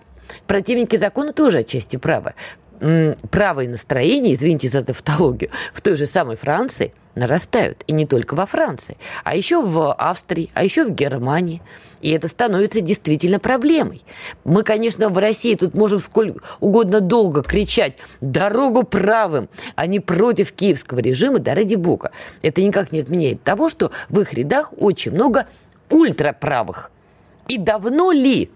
противники 0.46 0.96
закона 0.96 1.32
тоже 1.32 1.58
отчасти 1.58 1.96
правы. 1.96 2.34
Правые 3.30 3.68
настроения, 3.68 4.34
извините 4.34 4.68
за 4.68 4.82
тавтологию, 4.82 5.50
в 5.72 5.80
той 5.80 5.96
же 5.96 6.06
самой 6.06 6.36
Франции 6.36 6.92
нарастают. 7.14 7.82
И 7.86 7.92
не 7.92 8.06
только 8.06 8.34
во 8.34 8.46
Франции, 8.46 8.96
а 9.24 9.36
еще 9.36 9.62
в 9.62 9.92
Австрии, 9.92 10.50
а 10.54 10.64
еще 10.64 10.84
в 10.84 10.90
Германии– 10.90 11.62
и 12.00 12.10
это 12.10 12.28
становится 12.28 12.80
действительно 12.80 13.38
проблемой. 13.38 14.04
Мы, 14.44 14.62
конечно, 14.62 15.08
в 15.08 15.18
России 15.18 15.54
тут 15.54 15.74
можем 15.74 16.00
сколько 16.00 16.40
угодно 16.60 17.00
долго 17.00 17.42
кричать 17.42 17.94
«дорогу 18.20 18.82
правым», 18.82 19.48
а 19.74 19.86
не 19.86 20.00
против 20.00 20.52
киевского 20.52 21.00
режима, 21.00 21.38
да 21.38 21.54
ради 21.54 21.74
бога. 21.74 22.12
Это 22.42 22.62
никак 22.62 22.92
не 22.92 23.00
отменяет 23.00 23.42
того, 23.42 23.68
что 23.68 23.90
в 24.08 24.20
их 24.20 24.32
рядах 24.34 24.72
очень 24.76 25.12
много 25.12 25.46
ультраправых. 25.90 26.90
И 27.48 27.58
давно 27.58 28.12
ли 28.12 28.50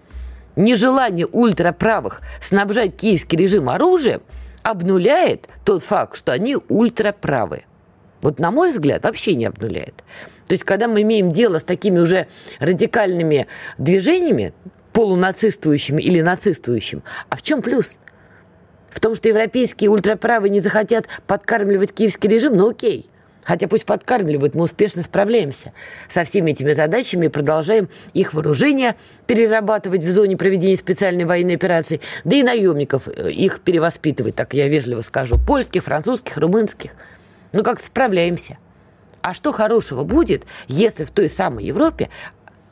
нежелание 0.55 1.27
ультраправых 1.27 2.21
снабжать 2.41 2.95
киевский 2.95 3.37
режим 3.37 3.69
оружием 3.69 4.21
обнуляет 4.63 5.47
тот 5.65 5.83
факт, 5.83 6.15
что 6.15 6.31
они 6.31 6.57
ультраправые? 6.69 7.65
Вот, 8.21 8.39
на 8.39 8.51
мой 8.51 8.71
взгляд, 8.71 9.03
вообще 9.03 9.35
не 9.35 9.45
обнуляет. 9.45 10.03
То 10.45 10.53
есть, 10.53 10.63
когда 10.63 10.87
мы 10.87 11.01
имеем 11.01 11.31
дело 11.31 11.59
с 11.59 11.63
такими 11.63 11.99
уже 11.99 12.27
радикальными 12.59 13.47
движениями, 13.77 14.53
полунацистующими 14.93 16.01
или 16.01 16.21
нацистующими, 16.21 17.01
а 17.29 17.35
в 17.35 17.41
чем 17.41 17.61
плюс? 17.61 17.97
В 18.89 18.99
том, 18.99 19.15
что 19.15 19.29
европейские 19.29 19.89
ультраправые 19.89 20.49
не 20.49 20.59
захотят 20.59 21.07
подкармливать 21.25 21.93
киевский 21.93 22.29
режим, 22.29 22.57
ну 22.57 22.69
окей. 22.69 23.09
Хотя 23.43 23.67
пусть 23.67 23.85
подкармливают, 23.85 24.55
мы 24.55 24.63
успешно 24.63 25.01
справляемся 25.03 25.73
со 26.07 26.23
всеми 26.25 26.51
этими 26.51 26.73
задачами 26.73 27.25
и 27.25 27.29
продолжаем 27.29 27.89
их 28.13 28.33
вооружение 28.33 28.95
перерабатывать 29.25 30.03
в 30.03 30.11
зоне 30.11 30.37
проведения 30.37 30.77
специальной 30.77 31.25
военной 31.25 31.55
операции, 31.55 32.01
да 32.23 32.35
и 32.35 32.43
наемников 32.43 33.07
э, 33.07 33.31
их 33.31 33.61
перевоспитывать, 33.61 34.35
так 34.35 34.53
я 34.53 34.67
вежливо 34.67 35.01
скажу, 35.01 35.37
польских, 35.39 35.83
французских, 35.83 36.37
румынских. 36.37 36.91
Ну 37.53 37.63
как 37.63 37.83
справляемся. 37.83 38.57
А 39.21 39.33
что 39.33 39.51
хорошего 39.51 40.03
будет, 40.03 40.45
если 40.67 41.03
в 41.03 41.11
той 41.11 41.29
самой 41.29 41.65
Европе, 41.65 42.09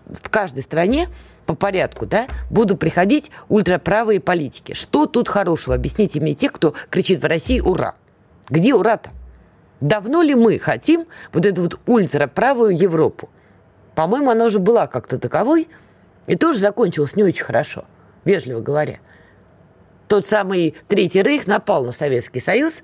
в 0.07 0.29
каждой 0.29 0.63
стране 0.63 1.07
по 1.45 1.55
порядку, 1.55 2.05
да, 2.05 2.27
будут 2.49 2.79
приходить 2.79 3.31
ультраправые 3.49 4.19
политики? 4.19 4.73
Что 4.73 5.05
тут 5.05 5.29
хорошего? 5.29 5.75
Объясните 5.75 6.19
мне 6.19 6.33
те, 6.33 6.49
кто 6.49 6.73
кричит 6.89 7.21
в 7.21 7.25
России 7.25 7.59
«Ура!». 7.59 7.95
Где 8.49 8.73
ура-то? 8.73 9.11
Давно 9.81 10.21
ли 10.21 10.35
мы 10.35 10.59
хотим 10.59 11.05
вот 11.31 11.45
эту 11.45 11.63
вот 11.63 11.79
ультраправую 11.85 12.77
Европу? 12.77 13.29
По-моему, 13.95 14.29
она 14.29 14.45
уже 14.45 14.59
была 14.59 14.87
как-то 14.87 15.17
таковой 15.17 15.67
и 16.27 16.35
тоже 16.35 16.59
закончилась 16.59 17.15
не 17.15 17.23
очень 17.23 17.45
хорошо, 17.45 17.85
вежливо 18.25 18.61
говоря. 18.61 18.99
Тот 20.07 20.25
самый 20.25 20.75
Третий 20.87 21.21
Рейх 21.21 21.47
напал 21.47 21.85
на 21.85 21.91
Советский 21.91 22.39
Союз– 22.39 22.75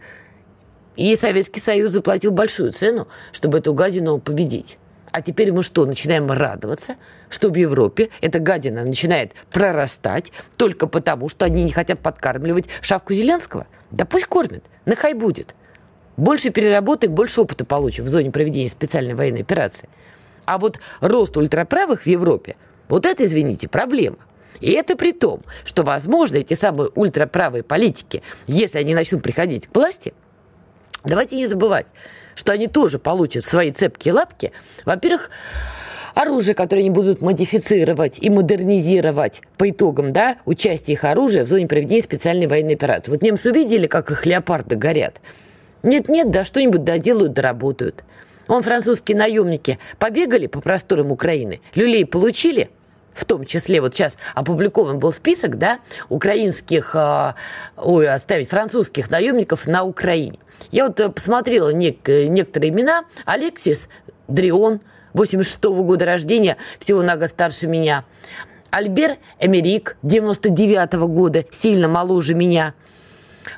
и 0.96 1.16
Советский 1.16 1.60
Союз 1.60 1.92
заплатил 1.92 2.32
большую 2.32 2.72
цену, 2.72 3.08
чтобы 3.32 3.58
эту 3.58 3.74
гадину 3.74 4.20
победить. 4.20 4.78
А 5.12 5.22
теперь 5.22 5.52
мы 5.52 5.64
что, 5.64 5.86
начинаем 5.86 6.30
радоваться, 6.30 6.96
что 7.30 7.50
в 7.50 7.56
Европе 7.56 8.10
эта 8.22 8.40
гадина 8.40 8.84
начинает 8.84 9.34
прорастать 9.52 10.32
только 10.58 10.88
потому, 10.88 11.30
что 11.30 11.46
они 11.46 11.64
не 11.64 11.72
хотят 11.72 12.00
подкармливать 12.00 12.66
шавку 12.82 13.14
Зеленского? 13.14 13.68
Да 13.92 14.06
пусть 14.06 14.26
кормят, 14.26 14.66
нахай 14.86 15.14
будет. 15.14 15.56
Больше 16.18 16.50
переработаем, 16.50 17.14
больше 17.14 17.42
опыта 17.42 17.66
получим 17.66 18.06
в 18.06 18.10
зоне 18.10 18.32
проведения 18.32 18.70
специальной 18.70 19.16
военной 19.16 19.42
операции. 19.42 19.90
А 20.46 20.58
вот 20.58 20.80
рост 21.02 21.36
ультраправых 21.38 22.04
в 22.04 22.08
Европе, 22.08 22.56
вот 22.88 23.06
это, 23.06 23.26
извините, 23.26 23.68
проблема. 23.68 24.18
И 24.62 24.72
это 24.72 24.96
при 24.96 25.12
том, 25.12 25.42
что, 25.66 25.84
возможно, 25.84 26.38
эти 26.38 26.54
самые 26.54 26.90
ультраправые 26.96 27.64
политики, 27.64 28.24
если 28.48 28.78
они 28.78 28.94
начнут 28.96 29.22
приходить 29.22 29.68
к 29.68 29.76
власти– 29.76 30.14
Давайте 31.06 31.36
не 31.36 31.46
забывать, 31.46 31.86
что 32.34 32.52
они 32.52 32.68
тоже 32.68 32.98
получат 32.98 33.44
в 33.44 33.48
свои 33.48 33.72
цепкие 33.72 34.14
лапки, 34.14 34.52
во-первых, 34.86 35.30
оружие, 36.16 36.56
которое 36.56 36.82
они 36.82 36.90
будут 36.90 37.22
модифицировать 37.22 38.18
и 38.20 38.30
модернизировать 38.32 39.42
по 39.58 39.70
итогам 39.70 40.14
да, 40.14 40.38
участия 40.46 40.94
их 40.94 41.04
оружия 41.04 41.46
в 41.46 41.48
зоне 41.48 41.68
проведения 41.68 42.02
специальной 42.02 42.48
военной 42.48 42.74
операции. 42.74 43.12
Вот 43.12 43.22
немцы 43.22 43.52
увидели, 43.52 43.86
как 43.86 44.10
их 44.10 44.26
леопарды 44.26 44.76
горят. 44.76 45.22
Нет-нет, 45.86 46.32
да 46.32 46.44
что-нибудь 46.44 46.84
доделают, 46.84 47.34
доработают. 47.34 48.04
Он 48.48 48.64
французские 48.64 49.18
наемники 49.18 49.78
побегали 50.00 50.48
по 50.48 50.60
просторам 50.60 51.12
Украины, 51.12 51.62
люлей 51.76 52.08
получили, 52.08 52.72
в 53.14 53.24
том 53.26 53.46
числе 53.46 53.82
вот 53.82 53.94
сейчас 53.94 54.18
опубликован 54.34 54.98
был 54.98 55.14
список, 55.14 55.60
да, 55.60 55.80
украинских, 56.10 56.96
э, 56.96 57.34
ой, 57.78 58.10
оставить 58.10 58.50
французских 58.50 59.12
наемников 59.12 59.68
на 59.68 59.84
Украине. 59.84 60.40
Я 60.72 60.88
вот 60.88 61.00
э, 61.00 61.10
посмотрела 61.10 61.72
нек- 61.72 62.28
некоторые 62.28 62.72
имена. 62.72 63.06
Алексис 63.26 63.88
Дрион, 64.28 64.82
86 65.14 65.66
-го 65.66 65.84
года 65.84 66.06
рождения, 66.06 66.58
всего 66.80 67.04
на 67.04 67.16
год 67.16 67.30
старше 67.30 67.68
меня. 67.68 68.06
Альбер 68.72 69.18
Эмерик, 69.40 69.98
99 70.02 70.96
-го 70.96 71.08
года, 71.08 71.46
сильно 71.52 71.88
моложе 71.88 72.34
меня. 72.34 72.74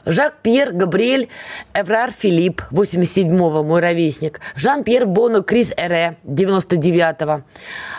Жак-Пьер 0.06 0.74
Габриэль 0.74 1.30
Эврар 1.74 2.12
Филипп, 2.12 2.62
87-го, 2.72 3.64
мой 3.64 3.82
ровесник. 3.82 4.40
Жан-Пьер 4.56 5.06
Боно 5.06 5.44
Крис 5.44 5.74
Эре, 5.78 6.18
99-го. 6.24 7.44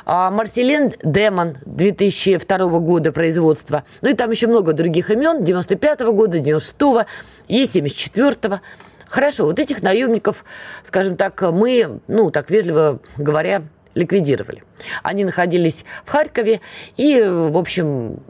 А, 0.05 0.31
Марселен 0.31 0.93
Демон, 1.03 1.57
2002 1.67 2.79
года 2.81 3.13
производства. 3.13 3.85
Ну 4.01 4.11
и 4.11 4.15
там 4.15 4.31
еще 4.31 4.47
много 4.47 4.73
других 4.73 5.11
имен, 5.11 5.43
95-го 5.43 6.13
года, 6.13 6.39
96-го 6.39 7.05
и 7.49 7.63
74-го. 7.63 8.61
Хорошо, 9.09 9.47
вот 9.47 9.59
этих 9.59 9.83
наемников, 9.83 10.45
скажем 10.85 11.17
так, 11.17 11.41
мы, 11.41 12.01
ну, 12.09 12.31
так 12.31 12.51
вежливо 12.51 13.01
говоря, 13.17 13.63
ликвидировали. 13.99 14.63
Они 15.03 15.25
находились 15.25 15.85
в 16.05 16.11
Харькове, 16.11 16.61
и, 16.97 17.21
в 17.21 17.57
общем, 17.57 18.21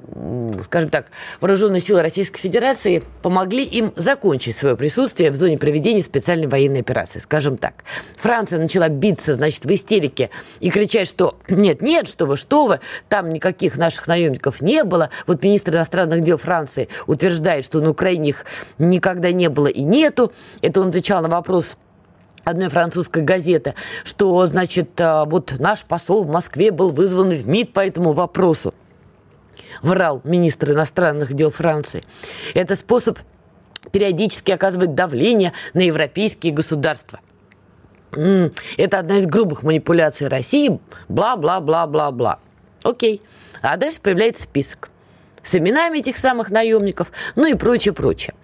скажем 0.65 0.91
так, 0.91 1.07
вооруженные 1.41 1.81
силы 1.81 2.03
Российской 2.03 2.41
Федерации 2.41 3.05
помогли 3.23 3.63
им 3.63 3.93
закончить 3.97 4.57
свое 4.57 4.77
присутствие 4.77 5.31
в 5.31 5.37
зоне 5.37 5.59
проведения 5.59 6.03
специальной 6.03 6.47
военной 6.47 6.81
операции, 6.81 7.19
скажем 7.19 7.57
так. 7.57 7.85
Франция 8.17 8.59
начала 8.59 8.89
биться, 8.89 9.35
значит, 9.35 9.65
в 9.65 9.71
истерике 9.73 10.31
и 10.61 10.71
кричать, 10.71 11.09
что 11.09 11.39
нет, 11.49 11.83
нет, 11.83 12.09
что 12.09 12.27
вы, 12.27 12.37
что 12.37 12.67
вы, 12.67 12.81
там 13.09 13.31
никаких 13.33 13.77
наших 13.77 14.09
наемников 14.09 14.61
не 14.61 14.85
было. 14.85 15.11
Вот 15.27 15.43
министр 15.45 15.75
иностранных 15.75 16.23
дел 16.23 16.39
Франции 16.39 16.89
утверждает, 17.07 17.65
что 17.65 17.81
на 17.81 17.91
Украине 17.91 18.31
их 18.31 18.47
никогда 18.79 19.31
не 19.33 19.49
было 19.49 19.67
и 19.67 19.83
нету. 19.83 20.33
Это 20.63 20.81
он 20.81 20.89
отвечал 20.89 21.23
на 21.23 21.29
вопрос 21.29 21.77
одной 22.45 22.69
французской 22.69 23.23
газеты, 23.23 23.75
что, 24.05 24.47
значит, 24.47 25.01
а, 25.01 25.25
вот 25.25 25.55
наш 25.59 25.85
посол 25.85 26.25
в 26.25 26.31
Москве 26.31 26.71
был 26.71 26.91
вызван 26.91 27.31
в 27.31 27.49
МИД 27.49 27.73
по 27.73 27.87
этому 27.87 28.13
вопросу. 28.13 28.75
Врал 29.83 30.21
министр 30.25 30.73
иностранных 30.73 31.35
дел 31.35 31.51
Франции. 31.51 32.03
Это 32.55 32.75
способ 32.75 33.19
периодически 33.93 34.51
оказывать 34.51 34.95
давление 34.95 35.53
на 35.73 35.81
европейские 35.81 36.53
государства. 36.53 37.21
Это 38.11 38.99
одна 38.99 39.19
из 39.19 39.27
грубых 39.27 39.63
манипуляций 39.63 40.29
России. 40.29 40.81
Бла-бла-бла-бла-бла. 41.09 42.39
Окей. 42.83 43.23
А 43.61 43.77
дальше 43.77 44.01
появляется 44.01 44.45
список 44.45 44.91
с 45.43 45.55
именами 45.55 45.99
этих 45.99 46.17
самых 46.17 46.51
наемников, 46.51 47.13
ну 47.37 47.47
и 47.47 47.55
прочее, 47.55 47.95
прочее. 47.95 48.35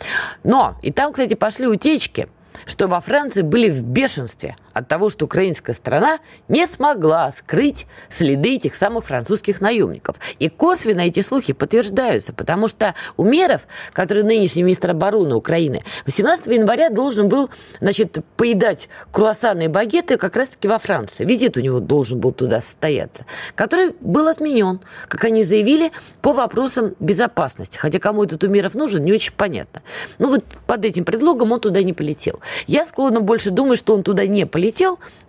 Но, 0.42 0.76
и 0.82 0.92
там, 0.92 1.12
кстати, 1.12 1.34
пошли 1.34 1.66
утечки– 1.66 2.28
что 2.66 2.86
во 2.86 3.00
Франции 3.00 3.42
были 3.42 3.70
в 3.70 3.82
бешенстве 3.82 4.56
от 4.74 4.88
того, 4.88 5.08
что 5.08 5.24
украинская 5.24 5.74
страна 5.74 6.18
не 6.48 6.66
смогла 6.66 7.32
скрыть 7.32 7.86
следы 8.08 8.56
этих 8.56 8.74
самых 8.74 9.06
французских 9.06 9.60
наемников. 9.60 10.16
И 10.38 10.48
косвенно 10.48 11.00
эти 11.00 11.22
слухи 11.22 11.52
подтверждаются, 11.52 12.32
потому 12.32 12.68
что 12.68 12.94
Умеров, 13.16 13.62
который 13.92 14.24
нынешний 14.24 14.62
министр 14.62 14.90
обороны 14.90 15.34
Украины, 15.34 15.82
18 16.06 16.46
января 16.46 16.90
должен 16.90 17.28
был 17.28 17.50
значит, 17.80 18.18
поедать 18.36 18.88
круассаны 19.12 19.64
и 19.64 19.68
багеты 19.68 20.16
как 20.16 20.36
раз-таки 20.36 20.68
во 20.68 20.78
Франции. 20.78 21.24
Визит 21.24 21.56
у 21.56 21.60
него 21.60 21.80
должен 21.80 22.18
был 22.18 22.32
туда 22.32 22.60
состояться, 22.60 23.24
который 23.54 23.94
был 24.00 24.28
отменен, 24.28 24.80
как 25.08 25.24
они 25.24 25.44
заявили, 25.44 25.92
по 26.20 26.32
вопросам 26.32 26.94
безопасности. 26.98 27.78
Хотя 27.78 27.98
кому 28.00 28.24
этот 28.24 28.42
Умеров 28.42 28.74
нужен, 28.74 29.04
не 29.04 29.12
очень 29.12 29.32
понятно. 29.32 29.82
Ну 30.18 30.30
вот 30.30 30.44
под 30.66 30.84
этим 30.84 31.04
предлогом 31.04 31.52
он 31.52 31.60
туда 31.60 31.82
не 31.82 31.92
полетел. 31.92 32.40
Я 32.66 32.84
склонна 32.84 33.20
больше 33.20 33.50
думать, 33.50 33.78
что 33.78 33.94
он 33.94 34.02
туда 34.02 34.26
не 34.26 34.46
полетел, 34.46 34.63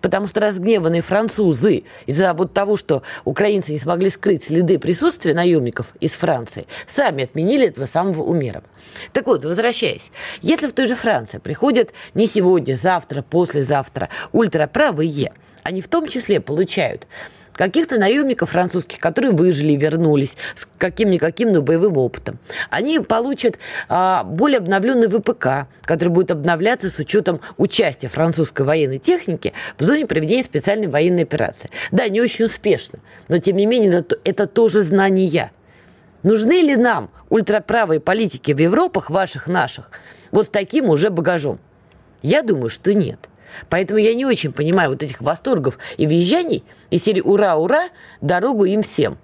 потому 0.01 0.27
что 0.27 0.39
разгневанные 0.39 1.01
французы 1.01 1.83
из-за 2.05 2.33
вот 2.33 2.53
того, 2.53 2.77
что 2.77 3.03
украинцы 3.23 3.71
не 3.71 3.79
смогли 3.79 4.09
скрыть 4.09 4.43
следы 4.43 4.79
присутствия 4.79 5.33
наемников 5.33 5.87
из 5.99 6.11
Франции, 6.11 6.67
сами 6.87 7.23
отменили 7.23 7.67
этого 7.67 7.85
самого 7.85 8.23
Умерова. 8.23 8.65
Так 9.13 9.27
вот, 9.27 9.43
возвращаясь, 9.43 10.11
если 10.41 10.67
в 10.67 10.73
той 10.73 10.87
же 10.87 10.95
Франции 10.95 11.39
приходят 11.39 11.91
не 12.13 12.27
сегодня, 12.27 12.75
завтра, 12.75 13.21
послезавтра 13.21 14.09
ультраправые, 14.31 15.33
они 15.63 15.81
в 15.81 15.87
том 15.87 16.07
числе 16.07 16.39
получают 16.39 17.07
каких-то 17.55 17.99
наемников 17.99 18.51
французских, 18.51 18.99
которые 18.99 19.31
выжили 19.31 19.73
и 19.73 19.77
вернулись 19.77 20.37
с 20.55 20.67
каким-никаким, 20.77 21.51
но 21.51 21.61
боевым 21.61 21.97
опытом. 21.97 22.39
Они 22.69 22.99
получат 22.99 23.59
а, 23.89 24.23
более 24.23 24.59
обновленный 24.59 25.07
ВПК, 25.07 25.67
который 25.83 26.09
будет 26.09 26.31
обновляться 26.31 26.89
с 26.89 26.99
учетом 26.99 27.41
участия 27.57 28.07
французской 28.07 28.63
военной 28.63 28.99
техники 28.99 29.53
в 29.77 29.83
зоне 29.83 30.05
проведения 30.05 30.43
специальной 30.43 30.87
военной 30.87 31.23
операции. 31.23 31.69
Да, 31.91 32.07
не 32.07 32.21
очень 32.21 32.45
успешно, 32.45 32.99
но 33.27 33.39
тем 33.39 33.57
не 33.57 33.65
менее 33.65 33.99
это, 33.99 34.17
это 34.23 34.47
тоже 34.47 34.81
знания. 34.81 35.51
Нужны 36.23 36.61
ли 36.61 36.75
нам 36.75 37.11
ультраправые 37.29 37.99
политики 37.99 38.51
в 38.51 38.59
Европах, 38.59 39.09
ваших, 39.09 39.47
наших, 39.47 39.91
вот 40.31 40.47
с 40.47 40.49
таким 40.49 40.89
уже 40.89 41.09
багажом? 41.09 41.59
Я 42.21 42.41
думаю, 42.41 42.69
что 42.69 42.93
нет. 42.93 43.29
Поэтому 43.69 43.99
я 43.99 44.13
не 44.13 44.25
очень 44.25 44.51
понимаю 44.51 44.89
вот 44.89 45.03
этих 45.03 45.21
восторгов 45.21 45.77
и 45.97 46.05
визжаний 46.05 46.63
и 46.89 46.97
серии 46.97 47.21
«Ура, 47.21 47.55
ура! 47.55 47.89
Дорогу 48.21 48.65
им 48.65 48.81
всем!». 48.81 49.17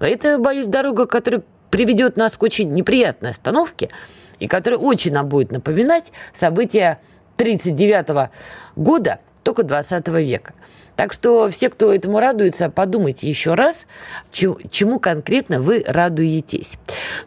Это, 0.00 0.38
боюсь, 0.38 0.66
дорога, 0.66 1.06
которая 1.06 1.42
приведет 1.70 2.16
нас 2.16 2.36
к 2.36 2.42
очень 2.42 2.72
неприятной 2.72 3.30
остановке 3.30 3.90
и 4.38 4.46
которая 4.46 4.78
очень 4.78 5.12
нам 5.12 5.28
будет 5.28 5.52
напоминать 5.52 6.12
события 6.32 7.00
1939 7.36 8.30
года, 8.76 9.20
только 9.42 9.62
20 9.62 10.08
века. 10.08 10.54
Так 10.96 11.12
что 11.12 11.50
все, 11.50 11.68
кто 11.68 11.92
этому 11.92 12.20
радуется, 12.20 12.70
подумайте 12.70 13.28
еще 13.28 13.54
раз, 13.54 13.86
чему 14.30 15.00
конкретно 15.00 15.60
вы 15.60 15.84
радуетесь. 15.86 16.78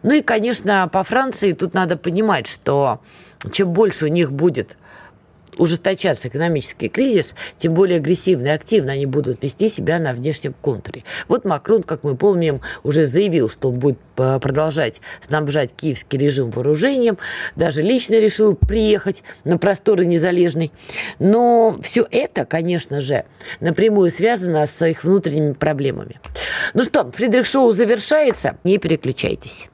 Ну 0.02 0.12
и, 0.12 0.22
конечно, 0.22 0.88
по 0.90 1.04
Франции 1.04 1.52
тут 1.52 1.74
надо 1.74 1.96
понимать, 1.96 2.46
что 2.46 3.00
чем 3.52 3.72
больше 3.72 4.06
у 4.06 4.08
них 4.08 4.32
будет 4.32 4.76
ужесточаться 5.58 6.28
экономический 6.28 6.88
кризис, 6.88 7.34
тем 7.58 7.74
более 7.74 7.98
агрессивно 7.98 8.46
и 8.46 8.50
активно 8.50 8.92
они 8.92 9.06
будут 9.06 9.42
вести 9.42 9.68
себя 9.68 9.98
на 9.98 10.12
внешнем 10.12 10.54
контуре. 10.60 11.04
Вот 11.28 11.44
Макрон, 11.44 11.82
как 11.82 12.04
мы 12.04 12.16
помним, 12.16 12.60
уже 12.82 13.06
заявил, 13.06 13.48
что 13.48 13.68
он 13.70 13.78
будет 13.78 13.98
э, 14.16 14.38
продолжать 14.40 15.00
снабжать 15.20 15.70
киевский 15.74 16.18
режим 16.18 16.50
вооружением, 16.50 17.18
даже 17.56 17.82
лично 17.82 18.14
решил 18.14 18.54
приехать 18.54 19.22
на 19.44 19.58
просторы 19.58 20.04
незалежной. 20.04 20.72
Но 21.18 21.78
все 21.82 22.06
это, 22.10 22.44
конечно 22.44 23.00
же, 23.00 23.24
напрямую 23.60 24.10
связано 24.10 24.66
с 24.66 24.86
их 24.86 25.04
внутренними 25.04 25.52
проблемами. 25.52 26.20
Ну 26.74 26.82
что, 26.82 27.10
Фридрих 27.10 27.46
Шоу 27.46 27.72
завершается. 27.72 28.56
Не 28.64 28.78
переключайтесь. 28.78 29.68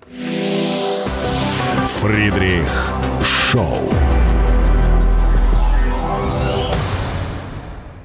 Фридрих 2.01 2.92
Шоу. 3.51 4.03